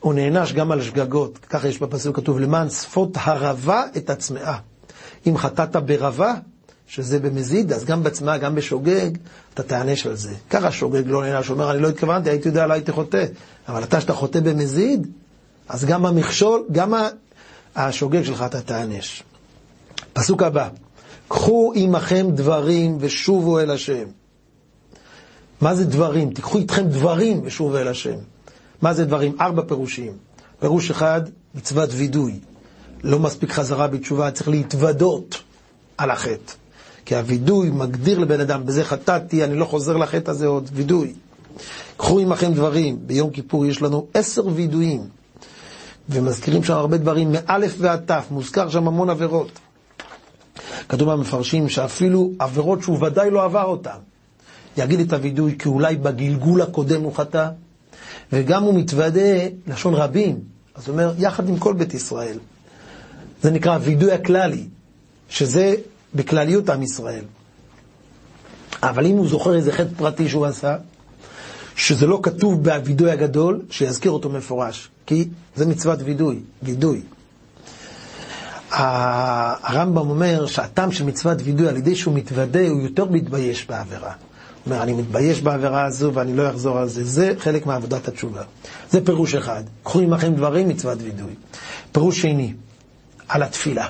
הוא 0.00 0.14
נענש 0.14 0.52
גם 0.52 0.72
על 0.72 0.82
שגגות. 0.82 1.38
ככה 1.38 1.68
יש 1.68 1.78
בפסוק 1.78 2.16
כתוב, 2.16 2.40
למען 2.40 2.70
שפות 2.70 3.16
הרבה 3.20 3.84
את 3.96 4.10
הצמאה. 4.10 4.58
אם 5.26 5.38
חטאת 5.38 5.76
ברבה, 5.76 6.34
שזה 6.86 7.18
במזיד, 7.18 7.72
אז 7.72 7.84
גם 7.84 8.02
בצמאה, 8.02 8.38
גם 8.38 8.54
בשוגג, 8.54 9.10
אתה 9.54 9.62
תענש 9.62 10.06
על 10.06 10.16
זה. 10.16 10.34
ככה 10.50 10.72
שוגג 10.72 11.02
לא 11.06 11.24
נענש, 11.24 11.50
אומר, 11.50 11.70
אני 11.70 11.82
לא 11.82 11.88
התכוונתי, 11.88 12.30
הייתי 12.30 12.48
יודע, 12.48 12.66
לא 12.66 12.72
הייתי 12.72 12.92
חוטא. 12.92 13.24
אבל 13.68 13.82
אתה, 13.82 14.00
שאתה 14.00 14.12
חוטא 14.12 14.40
במזיד, 14.40 15.06
אז 15.68 15.84
גם 15.84 16.06
המכשול, 16.06 16.64
גם 16.72 16.94
השוגג 17.76 18.22
שלך 18.22 18.42
אתה 18.46 18.60
תענש. 18.60 19.22
פסוק 20.12 20.42
הבא, 20.42 20.68
קחו 21.28 21.72
עמכם 21.76 22.26
דברים 22.34 22.96
ושובו 23.00 23.60
אל 23.60 23.70
השם. 23.70 24.04
מה 25.60 25.74
זה 25.74 25.84
דברים? 25.84 26.30
תיקחו 26.30 26.58
איתכם 26.58 26.88
דברים 26.88 27.40
ושובו 27.44 27.76
אל 27.78 27.88
השם. 27.88 28.16
מה 28.82 28.94
זה 28.94 29.04
דברים? 29.04 29.36
ארבע 29.40 29.62
פירושים. 29.68 30.12
פירוש 30.60 30.90
אחד, 30.90 31.20
מצוות 31.54 31.90
וידוי. 31.92 32.40
לא 33.04 33.18
מספיק 33.18 33.50
חזרה 33.52 33.86
בתשובה, 33.86 34.30
צריך 34.30 34.48
להתוודות 34.48 35.42
על 35.98 36.10
החטא. 36.10 36.52
כי 37.04 37.16
הווידוי 37.16 37.70
מגדיר 37.70 38.18
לבן 38.18 38.40
אדם, 38.40 38.66
בזה 38.66 38.84
חטאתי, 38.84 39.44
אני 39.44 39.54
לא 39.54 39.64
חוזר 39.64 39.96
לחטא 39.96 40.30
הזה 40.30 40.46
עוד, 40.46 40.70
וידוי. 40.72 41.12
קחו 41.96 42.18
עמכם 42.18 42.52
דברים, 42.52 42.98
ביום 43.06 43.30
כיפור 43.30 43.66
יש 43.66 43.82
לנו 43.82 44.06
עשר 44.14 44.46
וידויים, 44.46 45.00
ומזכירים 46.08 46.64
שם 46.64 46.74
הרבה 46.74 46.96
דברים, 46.96 47.32
מאלף 47.32 47.74
ועד 47.78 48.02
תף, 48.06 48.26
מוזכר 48.30 48.70
שם 48.70 48.88
המון 48.88 49.10
עבירות. 49.10 49.50
כתוב 50.88 51.12
במפרשים 51.12 51.68
שאפילו 51.68 52.30
עבירות 52.38 52.82
שהוא 52.82 53.04
ודאי 53.06 53.30
לא 53.30 53.44
עבר 53.44 53.64
אותן. 53.64 53.98
יגיד 54.76 55.00
את 55.00 55.12
הווידוי 55.12 55.58
כי 55.58 55.68
אולי 55.68 55.96
בגלגול 55.96 56.62
הקודם 56.62 57.02
הוא 57.02 57.14
חטא, 57.14 57.48
וגם 58.32 58.62
הוא 58.62 58.74
מתוודה 58.74 59.30
לשון 59.66 59.94
רבים. 59.94 60.40
אז 60.74 60.88
הוא 60.88 60.92
אומר, 60.92 61.14
יחד 61.18 61.48
עם 61.48 61.58
כל 61.58 61.74
בית 61.74 61.94
ישראל. 61.94 62.38
זה 63.42 63.50
נקרא 63.50 63.72
הווידוי 63.72 64.12
הכללי, 64.12 64.64
שזה 65.28 65.74
בכלליות 66.14 66.70
עם 66.70 66.82
ישראל. 66.82 67.24
אבל 68.82 69.06
אם 69.06 69.16
הוא 69.16 69.28
זוכר 69.28 69.54
איזה 69.54 69.72
חטא 69.72 69.94
פרטי 69.96 70.28
שהוא 70.28 70.46
עשה, 70.46 70.76
שזה 71.76 72.06
לא 72.06 72.20
כתוב 72.22 72.64
בווידוי 72.64 73.10
הגדול, 73.10 73.62
שיזכיר 73.70 74.10
אותו 74.10 74.30
מפורש, 74.30 74.88
כי 75.06 75.28
זה 75.56 75.66
מצוות 75.66 75.98
וידוי, 76.04 76.40
וידוי. 76.62 77.02
הרמב"ם 78.70 80.10
אומר 80.10 80.46
שהטעם 80.46 80.92
של 80.92 81.04
מצוות 81.04 81.38
וידוי, 81.44 81.68
על 81.68 81.76
ידי 81.76 81.96
שהוא 81.96 82.14
מתוודה, 82.14 82.68
הוא 82.68 82.82
יותר 82.82 83.04
מתבייש 83.04 83.66
בעבירה. 83.66 84.12
הוא 84.12 84.72
אומר, 84.72 84.82
אני 84.82 84.92
מתבייש 84.92 85.40
בעבירה 85.42 85.84
הזו 85.84 86.10
ואני 86.14 86.36
לא 86.36 86.50
אחזור 86.50 86.78
על 86.78 86.88
זה. 86.88 87.04
זה 87.04 87.34
חלק 87.38 87.66
מעבודת 87.66 88.08
התשובה. 88.08 88.42
זה 88.90 89.04
פירוש 89.04 89.34
אחד. 89.34 89.62
קחו 89.82 90.00
עמכם 90.00 90.34
דברים, 90.34 90.68
מצוות 90.68 90.98
וידוי. 91.02 91.34
פירוש 91.92 92.22
שני, 92.22 92.52
על 93.32 93.42
התפילה. 93.42 93.86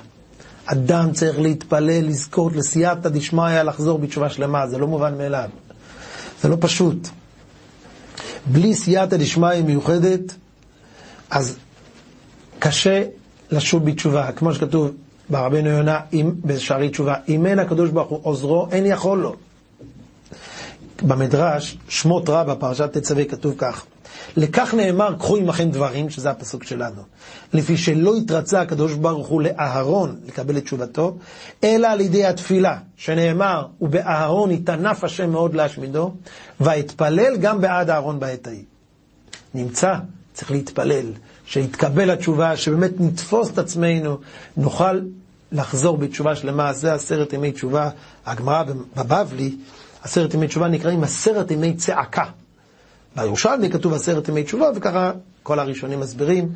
אדם 0.66 1.12
צריך 1.12 1.40
להתפלל, 1.40 2.04
לזכות 2.06 2.52
לסייעתא 2.56 3.08
דשמיא, 3.08 3.62
לחזור 3.62 3.98
בתשובה 3.98 4.30
שלמה, 4.30 4.66
זה 4.66 4.78
לא 4.78 4.86
מובן 4.86 5.18
מאליו. 5.18 5.48
זה 6.42 6.48
לא 6.48 6.56
פשוט. 6.60 7.08
בלי 8.46 8.74
סייעתא 8.74 9.16
דשמיא 9.16 9.62
מיוחדת, 9.62 10.34
אז 11.30 11.56
קשה 12.58 13.02
לשוב 13.50 13.90
בתשובה. 13.90 14.32
כמו 14.32 14.54
שכתוב 14.54 14.90
ברבינו 15.28 15.68
יונה, 15.68 16.00
בשערי 16.44 16.88
תשובה, 16.88 17.14
אם 17.28 17.46
אין 17.46 17.58
הקדוש 17.58 17.90
ברוך 17.90 18.08
הוא 18.08 18.20
עוזרו, 18.22 18.68
אין 18.72 18.86
יכול 18.86 19.18
לו. 19.18 19.36
במדרש, 21.02 21.78
שמות 21.88 22.28
רבה, 22.28 22.54
פרשת 22.54 22.92
תצווה, 22.92 23.24
כתוב 23.24 23.54
כך: 23.58 23.84
לכך 24.36 24.74
נאמר, 24.74 25.14
קחו 25.18 25.36
עמכם 25.36 25.70
דברים, 25.70 26.10
שזה 26.10 26.30
הפסוק 26.30 26.64
שלנו. 26.64 27.02
לפי 27.52 27.76
שלא 27.76 28.16
התרצה 28.16 28.60
הקדוש 28.60 28.94
ברוך 28.94 29.28
הוא 29.28 29.42
לאהרון 29.42 30.16
לקבל 30.26 30.56
את 30.56 30.64
תשובתו, 30.64 31.16
אלא 31.64 31.86
על 31.86 32.00
ידי 32.00 32.24
התפילה, 32.26 32.76
שנאמר, 32.96 33.66
ובאהרון 33.80 34.50
יתענף 34.50 35.04
השם 35.04 35.30
מאוד 35.30 35.54
להשמידו, 35.54 36.14
ואתפלל 36.60 37.36
גם 37.36 37.60
בעד 37.60 37.90
אהרון 37.90 38.20
בעת 38.20 38.46
ההיא. 38.46 38.64
נמצא, 39.54 39.94
צריך 40.34 40.50
להתפלל, 40.50 41.06
שיתקבל 41.46 42.10
התשובה, 42.10 42.56
שבאמת 42.56 43.00
נתפוס 43.00 43.50
את 43.50 43.58
עצמנו, 43.58 44.18
נוכל 44.56 45.00
לחזור 45.52 45.96
בתשובה 45.96 46.36
שלמה. 46.36 46.72
זה 46.72 46.94
עשרת 46.94 47.32
ימי 47.32 47.52
תשובה. 47.52 47.90
הגמרא 48.26 48.62
בבבלי, 48.96 49.56
עשרת 50.02 50.34
ימי 50.34 50.48
תשובה 50.48 50.68
נקראים 50.68 51.04
עשרת 51.04 51.50
ימי 51.50 51.74
צעקה. 51.74 52.24
בירושלמי 53.16 53.70
כתוב 53.70 53.94
עשרת 53.94 54.28
ימי 54.28 54.42
תשובה, 54.44 54.66
וככה 54.74 55.12
כל 55.42 55.58
הראשונים 55.58 56.00
מסבירים 56.00 56.48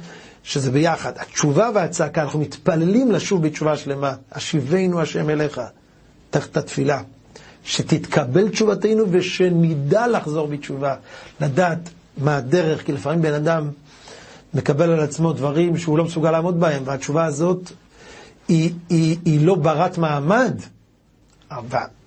שזה 0.43 0.71
ביחד. 0.71 1.13
התשובה 1.17 1.71
והצעקה, 1.75 2.23
אנחנו 2.23 2.39
מתפללים 2.41 3.13
לשוב 3.13 3.43
בתשובה 3.47 3.77
שלמה. 3.77 4.15
השיבנו 4.33 5.01
השם 5.01 5.31
אליך, 5.31 5.61
תחת 6.31 6.57
התפילה. 6.57 7.03
שתתקבל 7.65 8.49
תשובתנו 8.49 9.05
ושנדע 9.11 10.07
לחזור 10.07 10.47
בתשובה. 10.47 10.95
לדעת 11.41 11.79
מה 12.19 12.37
הדרך, 12.37 12.85
כי 12.87 12.93
לפעמים 12.93 13.23
בן 13.23 13.33
אדם 13.33 13.71
מקבל 14.55 14.91
על 14.91 15.01
עצמו 15.01 15.33
דברים 15.33 15.77
שהוא 15.77 15.99
לא 15.99 16.05
מסוגל 16.05 16.31
לעמוד 16.31 16.61
בהם, 16.61 16.83
והתשובה 16.87 17.25
הזאת 17.25 17.71
היא, 18.49 18.73
היא, 18.89 19.17
היא 19.25 19.47
לא 19.47 19.55
ברת 19.55 19.99
מעמד. 19.99 20.61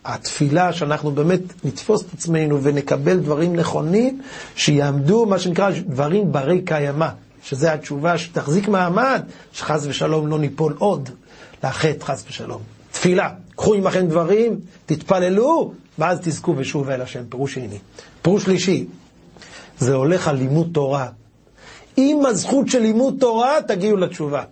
התפילה 0.05 0.73
שאנחנו 0.73 1.11
באמת 1.11 1.39
נתפוס 1.63 2.01
את 2.01 2.13
עצמנו 2.13 2.63
ונקבל 2.63 3.17
דברים 3.17 3.55
נכונים, 3.55 4.21
שיעמדו, 4.55 5.25
מה 5.25 5.39
שנקרא, 5.39 5.69
דברים 5.87 6.31
ברי 6.31 6.61
קיימא, 6.61 7.07
שזה 7.43 7.73
התשובה 7.73 8.17
שתחזיק 8.17 8.67
מעמד, 8.67 9.21
שחס 9.51 9.85
ושלום 9.87 10.27
לא 10.27 10.39
ניפול 10.39 10.75
עוד 10.77 11.09
לחטא, 11.63 12.05
חס 12.05 12.25
ושלום. 12.29 12.61
תפילה, 12.91 13.29
קחו 13.55 13.73
עמכם 13.73 14.07
דברים, 14.07 14.59
תתפללו, 14.85 15.73
ואז 15.99 16.19
תזכו 16.23 16.53
ושוב 16.57 16.89
אל 16.89 17.01
השם, 17.01 17.23
פירוש 17.29 17.53
שני. 17.53 17.77
פירוש 18.21 18.43
שלישי, 18.43 18.85
זה 19.77 19.93
הולך 19.93 20.27
על 20.27 20.35
לימוד 20.35 20.69
תורה. 20.73 21.07
עם 21.97 22.25
הזכות 22.25 22.67
של 22.69 22.79
לימוד 22.79 23.15
תורה, 23.19 23.55
תגיעו 23.67 23.97
לתשובה. 23.97 24.43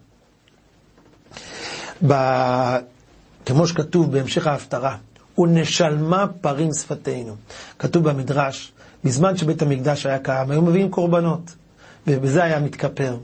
ב... 2.08 2.14
כמו 3.46 3.68
שכתוב 3.68 4.12
בהמשך 4.12 4.48
ההפטרה, 4.48 4.96
ונשלמה 5.38 6.26
פרים 6.42 6.74
שפתנו. 6.74 7.36
כתוב 7.80 8.10
במדרש, 8.10 8.72
בזמן 9.04 9.38
שבית 9.38 9.62
המקדש 9.62 10.06
היה 10.06 10.20
קיים, 10.20 10.52
היו 10.52 10.62
מביאים 10.62 10.92
קורבנות, 10.92 11.56
ובזה 12.08 12.44
היה 12.44 12.60
מתכפר. 12.60 13.18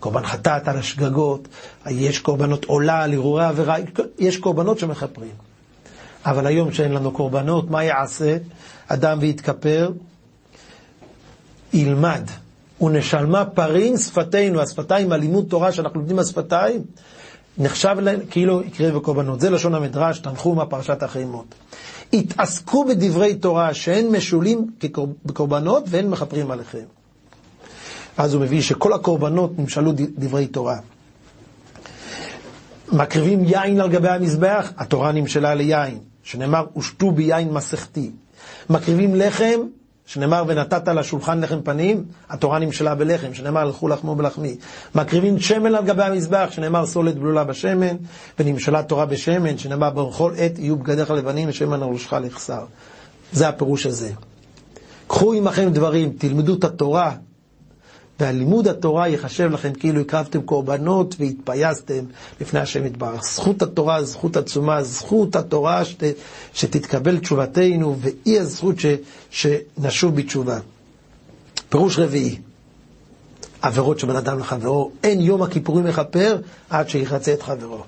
קורבן 0.00 0.26
חטאת 0.26 0.68
על 0.68 0.76
השגגות, 0.78 1.48
יש 1.86 2.18
קורבנות 2.18 2.64
עולה 2.64 3.02
על 3.02 3.12
הרהורי 3.12 3.44
עבירה, 3.44 3.76
יש 4.18 4.36
קורבנות 4.36 4.78
שמכפרים. 4.78 5.34
אבל 6.26 6.46
היום 6.46 6.72
שאין 6.72 6.92
לנו 6.92 7.10
קורבנות, 7.12 7.70
מה 7.70 7.84
יעשה 7.84 8.36
אדם 8.88 9.18
ויתכפר? 9.20 9.90
ילמד. 11.72 12.22
ונשלמה 12.80 13.44
פרים 13.44 13.96
שפתנו, 13.96 14.60
השפתיים, 14.60 15.12
הלימוד 15.12 15.46
תורה 15.48 15.72
שאנחנו 15.72 16.00
לומדים 16.00 16.16
בשפתיים, 16.16 16.82
נחשב 17.58 17.96
כאילו 18.30 18.62
יקרה 18.62 18.90
בקורבנות. 18.90 19.40
זה 19.40 19.50
לשון 19.50 19.74
המדרש, 19.74 20.18
תנחו 20.18 20.54
מהפרשת 20.54 21.02
החימות. 21.02 21.54
התעסקו 22.12 22.84
בדברי 22.84 23.34
תורה 23.34 23.74
שאין 23.74 24.10
משולים 24.12 24.66
בקורבנות 25.24 25.84
ואין 25.88 26.10
מכפרים 26.10 26.50
עליכם. 26.50 26.84
אז 28.16 28.34
הוא 28.34 28.42
מביא 28.42 28.62
שכל 28.62 28.92
הקורבנות 28.92 29.58
נמשלו 29.58 29.92
דברי 30.18 30.46
תורה. 30.46 30.76
מקריבים 32.92 33.44
יין 33.44 33.80
על 33.80 33.90
גבי 33.90 34.08
המזבח, 34.08 34.72
התורה 34.76 35.12
נמשלה 35.12 35.54
ליין, 35.54 35.98
שנאמר, 36.22 36.66
ושתו 36.76 37.10
ביין 37.10 37.50
מסכתי. 37.52 38.10
מקריבים 38.70 39.14
לחם, 39.14 39.60
שנאמר, 40.06 40.44
ונתת 40.46 40.88
לשולחן 40.88 41.40
לחם 41.40 41.60
פנים, 41.64 42.04
התורה 42.30 42.58
נמשלה 42.58 42.94
בלחם, 42.94 43.34
שנאמר, 43.34 43.60
הלכו 43.60 43.88
לחמו 43.88 44.14
בלחמי. 44.14 44.56
מקריבים 44.94 45.38
שמן 45.38 45.74
על 45.74 45.84
גבי 45.84 46.02
המזבח, 46.02 46.48
שנאמר, 46.50 46.86
סולת 46.86 47.14
בלולה 47.14 47.44
בשמן, 47.44 47.96
ונמשלה 48.38 48.82
תורה 48.82 49.06
בשמן, 49.06 49.58
שנאמר, 49.58 49.90
בכל 49.90 50.32
עת 50.36 50.58
יהיו 50.58 50.76
בגדיך 50.76 51.10
לבנים 51.10 51.48
ושמן 51.48 51.82
על 51.82 51.88
ראשך 51.88 52.12
לחסר. 52.12 52.64
זה 53.32 53.48
הפירוש 53.48 53.86
הזה. 53.86 54.10
קחו 55.06 55.32
עמכם 55.32 55.68
דברים, 55.72 56.12
תלמדו 56.18 56.54
את 56.54 56.64
התורה, 56.64 57.12
והלימוד 58.24 58.68
התורה 58.68 59.08
ייחשב 59.08 59.50
לכם 59.52 59.72
כאילו 59.72 60.00
הקרבתם 60.00 60.42
קורבנות 60.42 61.14
והתפייסתם 61.18 62.04
לפני 62.40 62.60
השם 62.60 62.86
יתברך. 62.86 63.22
זכות 63.24 63.62
התורה, 63.62 64.04
זכות 64.04 64.36
עצומה, 64.36 64.82
זכות 64.82 65.36
התורה 65.36 65.84
שת, 65.84 66.02
שתתקבל 66.54 67.18
תשובתנו, 67.18 67.96
ואי 68.00 68.38
הזכות 68.38 68.74
ש, 68.80 68.86
שנשוב 69.30 70.16
בתשובה. 70.16 70.58
פירוש 71.68 71.98
רביעי, 71.98 72.38
עבירות 73.62 73.98
של 73.98 74.06
בן 74.06 74.16
אדם 74.16 74.38
לחברו, 74.38 74.90
אין 75.02 75.20
יום 75.20 75.42
הכיפורים 75.42 75.84
מכפר 75.84 76.38
עד 76.70 76.88
שיחצה 76.88 77.32
את 77.34 77.42
חברו. 77.42 77.84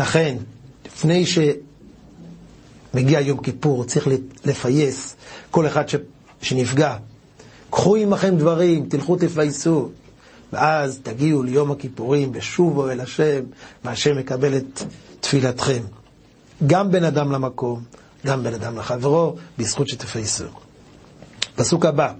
לכן, 0.00 0.36
לפני 0.86 1.24
שמגיע 1.26 3.20
יום 3.20 3.42
כיפור, 3.42 3.84
צריך 3.84 4.08
לפייס 4.44 5.16
כל 5.50 5.66
אחד 5.66 5.88
ש, 5.88 5.94
שנפגע. 6.42 6.96
קחו 7.70 7.96
עמכם 7.96 8.36
דברים, 8.36 8.88
תלכו 8.88 9.16
תפייסו. 9.16 9.88
ואז 10.52 11.00
תגיעו 11.02 11.42
ליום 11.42 11.70
הכיפורים 11.70 12.30
ושובו 12.34 12.90
אל 12.90 13.00
השם, 13.00 13.44
והשם 13.84 14.16
מקבל 14.16 14.56
את 14.56 14.82
תפילתכם. 15.20 15.82
גם 16.66 16.90
בין 16.90 17.04
אדם 17.04 17.32
למקום, 17.32 17.82
גם 18.26 18.42
בין 18.42 18.54
אדם 18.54 18.78
לחברו, 18.78 19.34
בזכות 19.58 19.88
שתפייסו. 19.88 20.44
פסוק 21.54 21.84
הבא, 21.86 22.12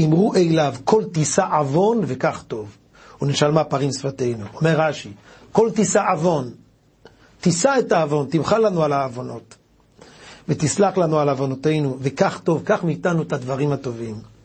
אמרו 0.00 0.34
אליו, 0.34 0.74
כל 0.84 1.04
תישא 1.12 1.46
עוון 1.58 2.00
וכך 2.06 2.42
טוב, 2.48 2.76
ונשלמה 3.22 3.64
פרים 3.64 3.92
שפתנו. 3.92 4.44
אומר 4.54 4.80
רש"י, 4.80 5.12
כל 5.52 5.70
תישא 5.70 6.02
עוון, 6.12 6.50
תישא 7.40 7.74
את 7.78 7.92
העוון, 7.92 8.26
תמחל 8.30 8.58
לנו 8.58 8.84
על 8.84 8.92
העוונות, 8.92 9.54
ותסלח 10.48 10.98
לנו 10.98 11.18
על 11.18 11.28
עוונותינו, 11.28 11.96
וכך 12.00 12.40
טוב, 12.44 12.62
קח 12.64 12.84
מאיתנו 12.84 13.22
את 13.22 13.32
הדברים 13.32 13.72
הטובים. 13.72 14.37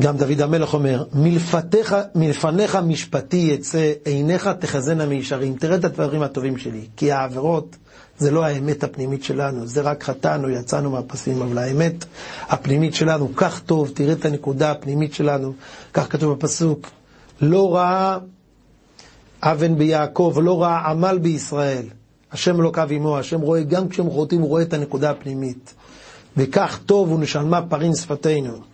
גם 0.00 0.16
דוד 0.16 0.40
המלך 0.40 0.74
אומר, 0.74 1.04
מלפתיך, 1.12 1.96
מלפניך 2.14 2.76
משפטי 2.76 3.36
יצא, 3.36 3.92
עיניך 4.04 4.48
תחזינה 4.58 5.06
מישרים. 5.06 5.56
תראה 5.56 5.76
את 5.76 5.84
הדברים 5.84 6.22
הטובים 6.22 6.58
שלי, 6.58 6.86
כי 6.96 7.12
העבירות 7.12 7.76
זה 8.18 8.30
לא 8.30 8.44
האמת 8.44 8.84
הפנימית 8.84 9.24
שלנו, 9.24 9.66
זה 9.66 9.80
רק 9.80 10.04
חטאנו, 10.04 10.50
יצאנו 10.50 10.90
מהפסים, 10.90 11.42
אבל 11.42 11.58
האמת 11.58 12.04
הפנימית 12.48 12.94
שלנו, 12.94 13.28
כך 13.36 13.60
טוב, 13.60 13.90
תראה 13.94 14.12
את 14.12 14.24
הנקודה 14.24 14.70
הפנימית 14.70 15.14
שלנו, 15.14 15.52
כך 15.92 16.12
כתוב 16.12 16.32
בפסוק, 16.34 16.86
לא 17.40 17.74
ראה 17.74 18.18
אבן 19.42 19.78
ביעקב, 19.78 20.38
לא 20.42 20.62
ראה 20.62 20.90
עמל 20.90 21.18
בישראל. 21.22 21.86
השם 22.32 22.70
קו 22.70 22.82
עמו, 22.90 23.18
השם 23.18 23.40
רואה, 23.40 23.62
גם 23.62 23.88
כשהם 23.88 24.10
חוטאים, 24.10 24.40
הוא 24.40 24.48
רואה 24.48 24.62
את 24.62 24.72
הנקודה 24.72 25.10
הפנימית. 25.10 25.74
וכך 26.36 26.80
טוב 26.86 27.12
ונשלמה 27.12 27.62
פרין 27.62 27.94
שפתנו. 27.94 28.73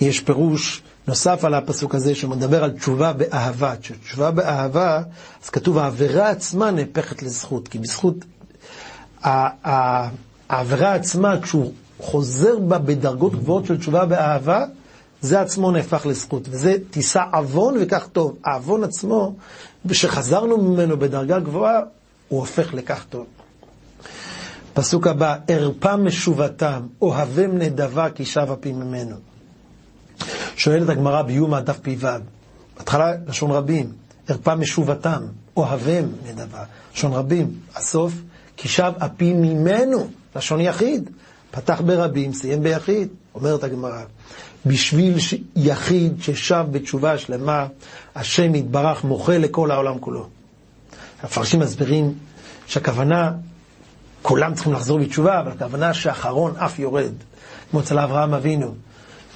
יש 0.00 0.20
פירוש 0.20 0.82
נוסף 1.08 1.44
על 1.44 1.54
הפסוק 1.54 1.94
הזה 1.94 2.14
שמדבר 2.14 2.64
על 2.64 2.70
תשובה 2.70 3.12
באהבה. 3.12 3.74
תשובה 3.76 4.30
באהבה, 4.30 5.02
אז 5.44 5.50
כתוב 5.50 5.78
העבירה 5.78 6.28
עצמה 6.28 6.70
נהפכת 6.70 7.22
לזכות, 7.22 7.68
כי 7.68 7.78
בזכות 7.78 8.14
העבירה 10.50 10.94
עצמה, 10.94 11.40
כשהוא 11.42 11.72
חוזר 11.98 12.58
בה 12.58 12.78
בדרגות 12.78 13.34
גבוהות 13.34 13.66
של 13.66 13.78
תשובה 13.78 14.04
באהבה, 14.04 14.64
זה 15.20 15.40
עצמו 15.40 15.70
נהפך 15.70 16.06
לזכות, 16.06 16.48
וזה 16.50 16.76
תישא 16.90 17.22
עוון 17.32 17.74
וכך 17.80 18.06
טוב. 18.12 18.36
העוון 18.44 18.84
עצמו, 18.84 19.34
כשחזרנו 19.88 20.58
ממנו 20.58 20.98
בדרגה 20.98 21.40
גבוהה, 21.40 21.80
הוא 22.28 22.40
הופך 22.40 22.74
לכך 22.74 23.04
טוב. 23.10 23.26
פסוק 24.74 25.06
הבא, 25.06 25.36
ערפה 25.48 25.96
משובתם, 25.96 26.80
אוהבים 27.02 27.58
נדבה 27.58 28.10
כי 28.10 28.24
שב 28.24 28.46
אפי 28.60 28.72
ממנו. 28.72 29.31
שואלת 30.56 30.88
הגמרא 30.88 31.22
ביומא 31.22 31.60
דף 31.60 31.78
פ"ו, 31.78 32.06
בהתחלה 32.78 33.12
לשון 33.26 33.50
רבים, 33.50 33.92
ערפה 34.28 34.54
משובתם, 34.54 35.22
אוהבם 35.56 36.04
נדבה, 36.28 36.64
לשון 36.94 37.12
רבים, 37.12 37.50
הסוף, 37.74 38.12
כי 38.56 38.68
שב 38.68 38.92
אפי 38.98 39.32
ממנו, 39.32 40.08
לשון 40.36 40.60
יחיד, 40.60 41.10
פתח 41.50 41.80
ברבים, 41.80 42.32
סיים 42.32 42.62
ביחיד, 42.62 43.08
אומרת 43.34 43.64
הגמרא, 43.64 44.02
בשביל 44.66 45.14
יחיד 45.56 46.22
ששב 46.22 46.64
בתשובה 46.70 47.18
שלמה, 47.18 47.66
השם 48.14 48.54
יתברך 48.54 49.04
מוחה 49.04 49.38
לכל 49.38 49.70
העולם 49.70 49.98
כולו. 49.98 50.28
המפרשים 51.22 51.60
מסבירים 51.60 52.14
שהכוונה, 52.66 53.32
כולם 54.22 54.54
צריכים 54.54 54.72
לחזור 54.72 54.98
בתשובה, 54.98 55.40
אבל 55.40 55.50
הכוונה 55.50 55.94
שאחרון 55.94 56.56
אף 56.56 56.78
יורד, 56.78 57.12
כמו 57.70 57.80
אצל 57.80 57.98
אברהם 57.98 58.34
אבינו. 58.34 58.74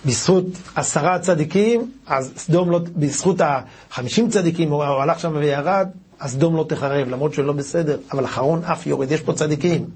בזכות 0.06 0.44
עשרה 0.74 1.18
צדיקים, 1.18 1.90
אז 2.06 2.32
סדום 2.36 2.70
לא, 2.70 2.80
בזכות 2.96 3.40
החמישים 3.40 4.30
צדיקים, 4.30 4.70
הוא 4.70 4.84
הלך 4.84 5.20
שם 5.20 5.32
וירד, 5.36 5.88
אז 6.20 6.32
סדום 6.32 6.56
לא 6.56 6.64
תחרב, 6.68 7.08
למרות 7.08 7.34
שלא 7.34 7.52
בסדר, 7.52 7.98
אבל 8.12 8.24
אחרון 8.24 8.64
אף 8.64 8.86
יורד, 8.86 9.10
יש 9.12 9.20
פה 9.20 9.32
צדיקים, 9.32 9.86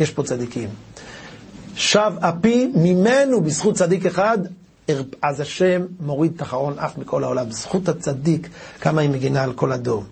יש 0.00 0.10
פה 0.10 0.22
צדיקים. 0.22 0.68
שב 1.74 2.12
אפי 2.20 2.70
ממנו 2.74 3.40
בזכות 3.40 3.74
צדיק 3.74 4.06
אחד, 4.06 4.38
אז 5.22 5.40
השם 5.40 5.82
מוריד 6.00 6.32
את 6.36 6.42
אחרון 6.42 6.78
אף 6.78 6.98
מכל 6.98 7.24
העולם. 7.24 7.48
בזכות 7.48 7.88
הצדיק, 7.88 8.48
כמה 8.80 9.00
היא 9.00 9.10
מגינה 9.10 9.42
על 9.42 9.52
כל 9.52 9.72
הדור. 9.72 10.04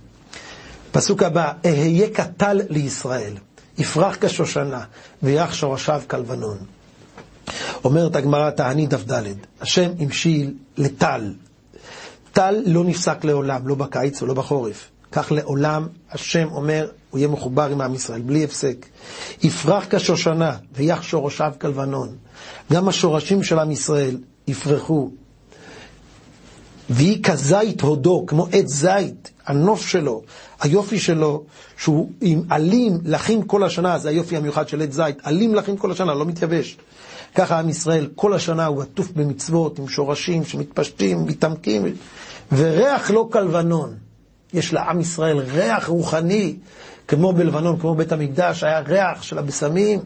פסוק 0.92 1.22
הבא, 1.22 1.52
אהיה 1.66 2.10
קטל 2.10 2.60
לישראל, 2.68 3.32
יפרח 3.78 4.16
כשושנה, 4.20 4.84
ויח 5.22 5.54
שורשיו 5.54 6.02
כלבנון. 6.06 6.58
אומרת 7.84 8.16
הגמרא 8.16 8.50
תענית 8.50 8.90
דף 8.90 9.12
ד', 9.12 9.22
השם 9.60 9.90
המשיל 9.98 10.54
לטל. 10.76 11.32
טל 12.32 12.54
לא 12.66 12.84
נפסק 12.84 13.24
לעולם, 13.24 13.68
לא 13.68 13.74
בקיץ 13.74 14.22
ולא 14.22 14.34
בחורף. 14.34 14.90
כך 15.12 15.32
לעולם 15.32 15.86
השם 16.12 16.48
אומר, 16.50 16.88
הוא 17.10 17.18
יהיה 17.18 17.28
מחובר 17.28 17.68
עם 17.72 17.80
עם 17.80 17.94
ישראל, 17.94 18.20
בלי 18.20 18.44
הפסק. 18.44 18.86
יפרח 19.42 19.84
כשושנה, 19.90 20.56
ויח 20.74 21.02
שורשיו 21.02 21.52
כלבנון. 21.60 22.08
גם 22.72 22.88
השורשים 22.88 23.42
של 23.42 23.58
עם 23.58 23.70
ישראל 23.70 24.16
יפרחו. 24.48 25.10
ויהי 26.90 27.22
כזית 27.22 27.80
הודו, 27.80 28.24
כמו 28.26 28.46
עץ 28.52 28.66
זית, 28.66 29.30
הנוף 29.46 29.86
שלו, 29.86 30.22
היופי 30.60 30.98
שלו, 30.98 31.44
שהוא 31.76 32.10
עם 32.20 32.42
עלים 32.48 32.98
לחים 33.04 33.42
כל 33.42 33.64
השנה, 33.64 33.98
זה 33.98 34.08
היופי 34.08 34.36
המיוחד 34.36 34.68
של 34.68 34.82
עץ 34.82 34.92
זית, 34.92 35.16
עלים 35.22 35.54
לחים 35.54 35.76
כל 35.76 35.92
השנה, 35.92 36.14
לא 36.14 36.24
מתייבש. 36.26 36.76
ככה 37.34 37.58
עם 37.58 37.68
ישראל 37.68 38.08
כל 38.14 38.34
השנה 38.34 38.66
הוא 38.66 38.82
עטוף 38.82 39.10
במצוות, 39.10 39.78
עם 39.78 39.88
שורשים 39.88 40.44
שמתפשטים, 40.44 41.26
מתעמקים, 41.26 41.84
וריח 42.52 43.10
לא 43.10 43.28
כלבנון. 43.32 43.94
יש 44.54 44.72
לעם 44.72 45.00
ישראל 45.00 45.38
ריח 45.38 45.88
רוחני, 45.88 46.56
כמו 47.08 47.32
בלבנון, 47.32 47.78
כמו 47.78 47.94
בית 47.94 48.12
המקדש, 48.12 48.64
היה 48.64 48.80
ריח 48.80 49.22
של 49.22 49.38
הבשמים, 49.38 50.00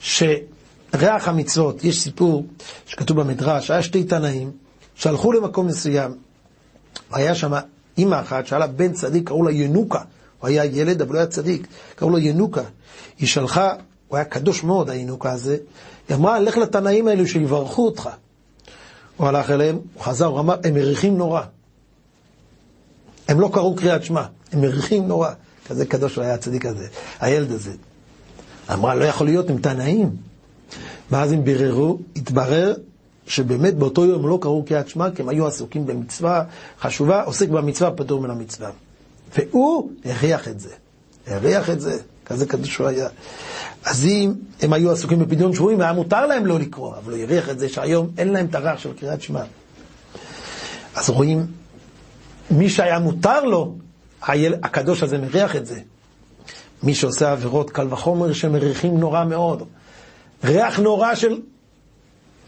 שריח 0.00 1.28
המצוות, 1.28 1.84
יש 1.84 2.02
סיפור 2.02 2.46
שכתוב 2.86 3.20
במדרש, 3.20 3.70
היה 3.70 3.82
שתי 3.82 4.04
תנאים 4.04 4.50
שהלכו 4.94 5.32
למקום 5.32 5.66
מסוים, 5.66 6.14
היה 7.12 7.34
שם 7.34 7.52
אימא 7.98 8.20
אחת 8.20 8.46
שהיה 8.46 8.58
לה 8.60 8.66
בן 8.66 8.92
צדיק, 8.92 9.28
קראו 9.28 9.42
לה 9.42 9.52
ינוקה, 9.52 10.00
הוא 10.40 10.48
היה 10.48 10.64
ילד 10.64 11.02
אבל 11.02 11.10
הוא 11.10 11.18
היה 11.18 11.26
צדיק, 11.26 11.66
קראו 11.96 12.10
לו 12.10 12.18
ינוקה, 12.18 12.62
היא 13.18 13.28
שלחה, 13.28 13.72
הוא 14.08 14.16
היה 14.16 14.24
קדוש 14.24 14.64
מאוד 14.64 14.90
הינוקה 14.90 15.32
הזה, 15.32 15.56
היא 16.08 16.16
אמרה, 16.16 16.40
לך 16.40 16.56
לתנאים 16.56 17.08
האלו 17.08 17.26
שיברכו 17.26 17.86
אותך. 17.86 18.08
הוא 19.16 19.26
הלך 19.26 19.50
אליהם, 19.50 19.78
הוא 19.94 20.02
חזר, 20.02 20.26
הוא 20.26 20.40
אמר, 20.40 20.56
הם 20.64 20.74
מריחים 20.74 21.18
נורא. 21.18 21.42
הם 23.28 23.40
לא 23.40 23.50
קראו 23.52 23.76
קריאת 23.76 24.04
שמע, 24.04 24.24
הם 24.52 24.60
מריחים 24.60 25.08
נורא. 25.08 25.30
כזה 25.68 25.86
קדוש 25.86 26.18
היה 26.18 26.34
הצדיק 26.34 26.66
הזה, 26.66 26.86
הילד 27.20 27.52
הזה. 27.52 27.72
אמרה, 28.72 28.94
לא 28.94 29.04
יכול 29.04 29.26
להיות, 29.26 29.50
הם 29.50 29.58
תנאים. 29.58 30.10
ואז 31.10 31.32
הם 31.32 31.44
ביררו, 31.44 31.98
התברר 32.16 32.74
שבאמת 33.26 33.74
באותו 33.74 34.04
יום 34.04 34.28
לא 34.28 34.38
קראו 34.42 34.64
קריאת 34.64 34.88
שמע, 34.88 35.10
כי 35.10 35.22
הם 35.22 35.28
היו 35.28 35.46
עסוקים 35.46 35.86
במצווה 35.86 36.44
חשובה, 36.80 37.22
עוסק 37.22 37.48
במצווה, 37.48 37.90
פטור 37.90 38.20
מן 38.20 38.30
המצווה. 38.30 38.70
והוא 39.38 39.90
הריח 40.04 40.48
את 40.48 40.60
זה, 40.60 40.68
הריח 41.26 41.70
את 41.70 41.80
זה, 41.80 41.98
כזה 42.26 42.46
קדוש 42.46 42.76
הוא 42.76 42.86
היה. 42.86 43.08
אז 43.84 44.04
אם 44.04 44.34
הם 44.62 44.72
היו 44.72 44.92
עסוקים 44.92 45.18
בפדיון 45.18 45.54
שבויים, 45.54 45.80
היה 45.80 45.92
מותר 45.92 46.26
להם 46.26 46.46
לא 46.46 46.58
לקרוא, 46.58 46.96
אבל 46.96 47.12
הוא 47.12 47.22
הריח 47.22 47.48
את 47.48 47.58
זה 47.58 47.68
שהיום 47.68 48.10
אין 48.18 48.32
להם 48.32 48.46
את 48.46 48.54
הריח 48.54 48.78
של 48.78 48.92
קריאת 48.92 49.22
שמע. 49.22 49.42
אז 50.94 51.10
רואים, 51.10 51.46
מי 52.50 52.70
שהיה 52.70 52.98
מותר 52.98 53.44
לו, 53.44 53.74
הקדוש 54.62 55.02
הזה 55.02 55.18
מריח 55.18 55.56
את 55.56 55.66
זה. 55.66 55.80
מי 56.82 56.94
שעושה 56.94 57.32
עבירות, 57.32 57.70
קל 57.70 57.86
וחומר 57.90 58.32
שמריחים 58.32 58.98
נורא 58.98 59.24
מאוד. 59.24 59.62
ריח 60.44 60.78
נורא 60.78 61.14
של, 61.14 61.40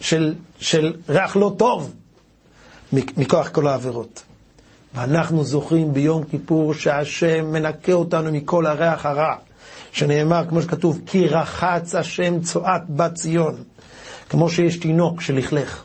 של, 0.01 0.35
של 0.59 0.95
ריח 1.09 1.37
לא 1.37 1.55
טוב 1.59 1.95
מכוח 2.93 3.49
כל 3.49 3.69
העבירות. 3.69 4.23
ואנחנו 4.95 5.45
זוכרים 5.45 5.93
ביום 5.93 6.25
כיפור 6.25 6.75
שהשם 6.75 7.53
מנקה 7.53 7.93
אותנו 7.93 8.33
מכל 8.33 8.67
הריח 8.67 9.07
הרע, 9.07 9.35
שנאמר, 9.97 10.45
כמו 10.49 10.63
שכתוב, 10.63 11.01
כי 11.07 11.29
רחץ 11.29 11.95
השם 11.95 12.41
צואת 12.41 12.83
בת 12.89 13.15
ציון, 13.15 13.55
כמו 14.29 14.51
שיש 14.51 14.77
תינוק 14.77 15.21
שלכלך. 15.21 15.83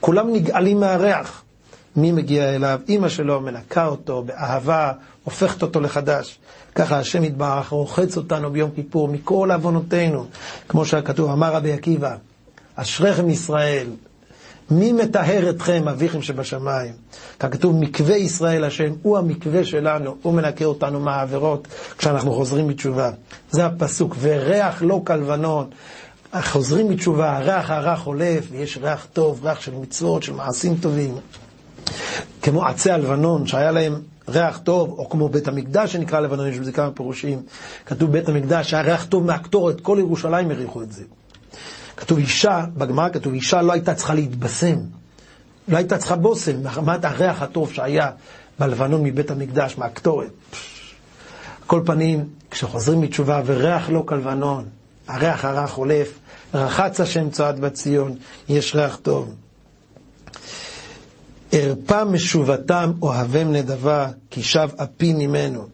כולם 0.00 0.32
נגאלים 0.32 0.80
מהריח. 0.80 1.42
מי 1.96 2.12
מגיע 2.12 2.54
אליו? 2.54 2.80
אימא 2.88 3.08
שלו 3.08 3.40
מנקה 3.40 3.86
אותו 3.86 4.22
באהבה, 4.22 4.92
הופכת 5.24 5.62
אותו 5.62 5.80
לחדש. 5.80 6.38
ככה 6.74 6.98
השם 6.98 7.24
יתברך 7.24 7.68
רוחץ 7.68 8.16
אותנו 8.16 8.50
ביום 8.50 8.70
כיפור 8.74 9.08
מכל 9.08 9.48
עוונותינו, 9.52 10.26
כמו 10.68 10.84
שכתוב, 10.84 11.30
אמר 11.30 11.52
רבי 11.52 11.72
עקיבא, 11.72 12.16
אשריכם 12.74 13.30
ישראל, 13.30 13.86
מי 14.70 14.92
מטהר 14.92 15.50
אתכם, 15.50 15.88
אביכם 15.88 16.22
שבשמיים? 16.22 16.92
ככתוב, 17.40 17.76
מקווה 17.76 18.16
ישראל 18.16 18.64
השם, 18.64 18.92
הוא 19.02 19.18
המקווה 19.18 19.64
שלנו, 19.64 20.16
הוא 20.22 20.34
מנקה 20.34 20.64
אותנו 20.64 21.00
מהעבירות 21.00 21.68
כשאנחנו 21.98 22.32
חוזרים 22.32 22.68
בתשובה. 22.68 23.10
זה 23.50 23.66
הפסוק, 23.66 24.16
וריח 24.20 24.82
לא 24.82 25.00
כלבנון. 25.06 25.66
חוזרים 26.42 26.88
בתשובה, 26.88 27.36
הריח 27.36 27.70
הרע 27.70 27.96
חולף, 27.96 28.46
ויש 28.50 28.78
ריח 28.82 29.06
טוב, 29.12 29.46
ריח 29.46 29.60
של 29.60 29.74
מצוות, 29.74 30.22
של 30.22 30.32
מעשים 30.32 30.76
טובים. 30.76 31.14
כמו 32.42 32.66
עצי 32.66 32.90
הלבנון, 32.90 33.46
שהיה 33.46 33.70
להם 33.70 34.00
ריח 34.28 34.58
טוב, 34.58 34.94
או 34.98 35.08
כמו 35.08 35.28
בית 35.28 35.48
המקדש 35.48 35.92
שנקרא 35.92 36.20
לבנון, 36.20 36.48
יש 36.48 36.58
בזה 36.58 36.72
כמה 36.72 36.90
פירושים. 36.90 37.42
כתוב 37.86 38.12
בית 38.12 38.28
המקדש, 38.28 38.70
שהיה 38.70 38.82
ריח 38.82 39.04
טוב 39.04 39.24
מהקטורת, 39.24 39.80
כל 39.80 39.96
ירושלים 40.00 40.50
הריחו 40.50 40.82
את 40.82 40.92
זה. 40.92 41.02
כתוב 41.96 42.18
אישה, 42.18 42.64
בגמרא 42.76 43.08
כתוב 43.08 43.32
אישה 43.32 43.62
לא 43.62 43.72
הייתה 43.72 43.94
צריכה 43.94 44.14
להתבשם, 44.14 44.76
לא 45.68 45.76
הייתה 45.76 45.98
צריכה 45.98 46.16
בושם, 46.16 46.62
מחמת 46.62 47.04
הריח 47.04 47.42
הטוב 47.42 47.72
שהיה 47.72 48.10
בלבנון 48.58 49.02
מבית 49.02 49.30
המקדש, 49.30 49.78
מהקטורת. 49.78 50.30
כל 51.66 51.82
פנים, 51.86 52.28
כשחוזרים 52.50 53.00
מתשובה 53.00 53.42
וריח 53.46 53.90
לא 53.90 54.02
כלבנון, 54.06 54.64
הריח 55.08 55.44
הרע 55.44 55.66
חולף, 55.66 56.18
רחץ 56.54 57.00
השם 57.00 57.30
צועד 57.30 57.60
בציון, 57.60 58.16
יש 58.48 58.74
ריח 58.74 58.96
טוב. 59.02 59.34
ארפה 61.54 62.04
משובתם 62.04 62.92
אוהבם 63.02 63.52
נדבה, 63.52 64.08
כי 64.30 64.42
שב 64.42 64.68
אפי 64.76 65.12
ממנו. 65.12 65.68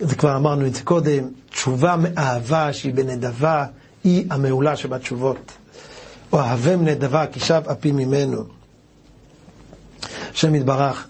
וכבר 0.00 0.36
אמרנו 0.36 0.66
את 0.66 0.74
זה 0.74 0.82
קודם, 0.82 1.28
תשובה 1.50 1.96
מאהבה 1.96 2.72
שהיא 2.72 2.94
בנדבה, 2.94 3.66
היא 4.04 4.26
המעולה 4.30 4.76
שבתשובות. 4.76 5.52
אוהבם 6.32 6.84
נדבה, 6.84 7.26
כי 7.26 7.40
שב 7.40 7.62
אפי 7.72 7.92
ממנו. 7.92 8.44
השם 10.32 10.54
יתברך, 10.54 11.08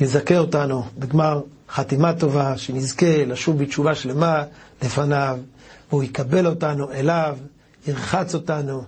יזכה 0.00 0.38
אותנו 0.38 0.84
בגמר 0.98 1.40
חתימה 1.68 2.12
טובה, 2.12 2.58
שנזכה 2.58 3.24
לשוב 3.24 3.58
בתשובה 3.58 3.94
שלמה 3.94 4.44
לפניו, 4.82 5.38
והוא 5.90 6.02
יקבל 6.02 6.46
אותנו 6.46 6.92
אליו, 6.92 7.38
ירחץ 7.86 8.34
אותנו. 8.34 8.84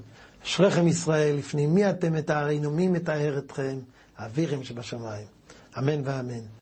אשריכם 0.46 0.88
ישראל, 0.88 1.36
לפני 1.36 1.66
מי 1.66 1.90
אתם 1.90 2.12
מתארינו, 2.12 2.70
מי 2.70 2.88
מתאר 2.88 3.38
אתכם? 3.38 3.78
אביכם 4.18 4.64
שבשמיים. 4.64 5.26
אמן 5.78 6.00
ואמן. 6.04 6.61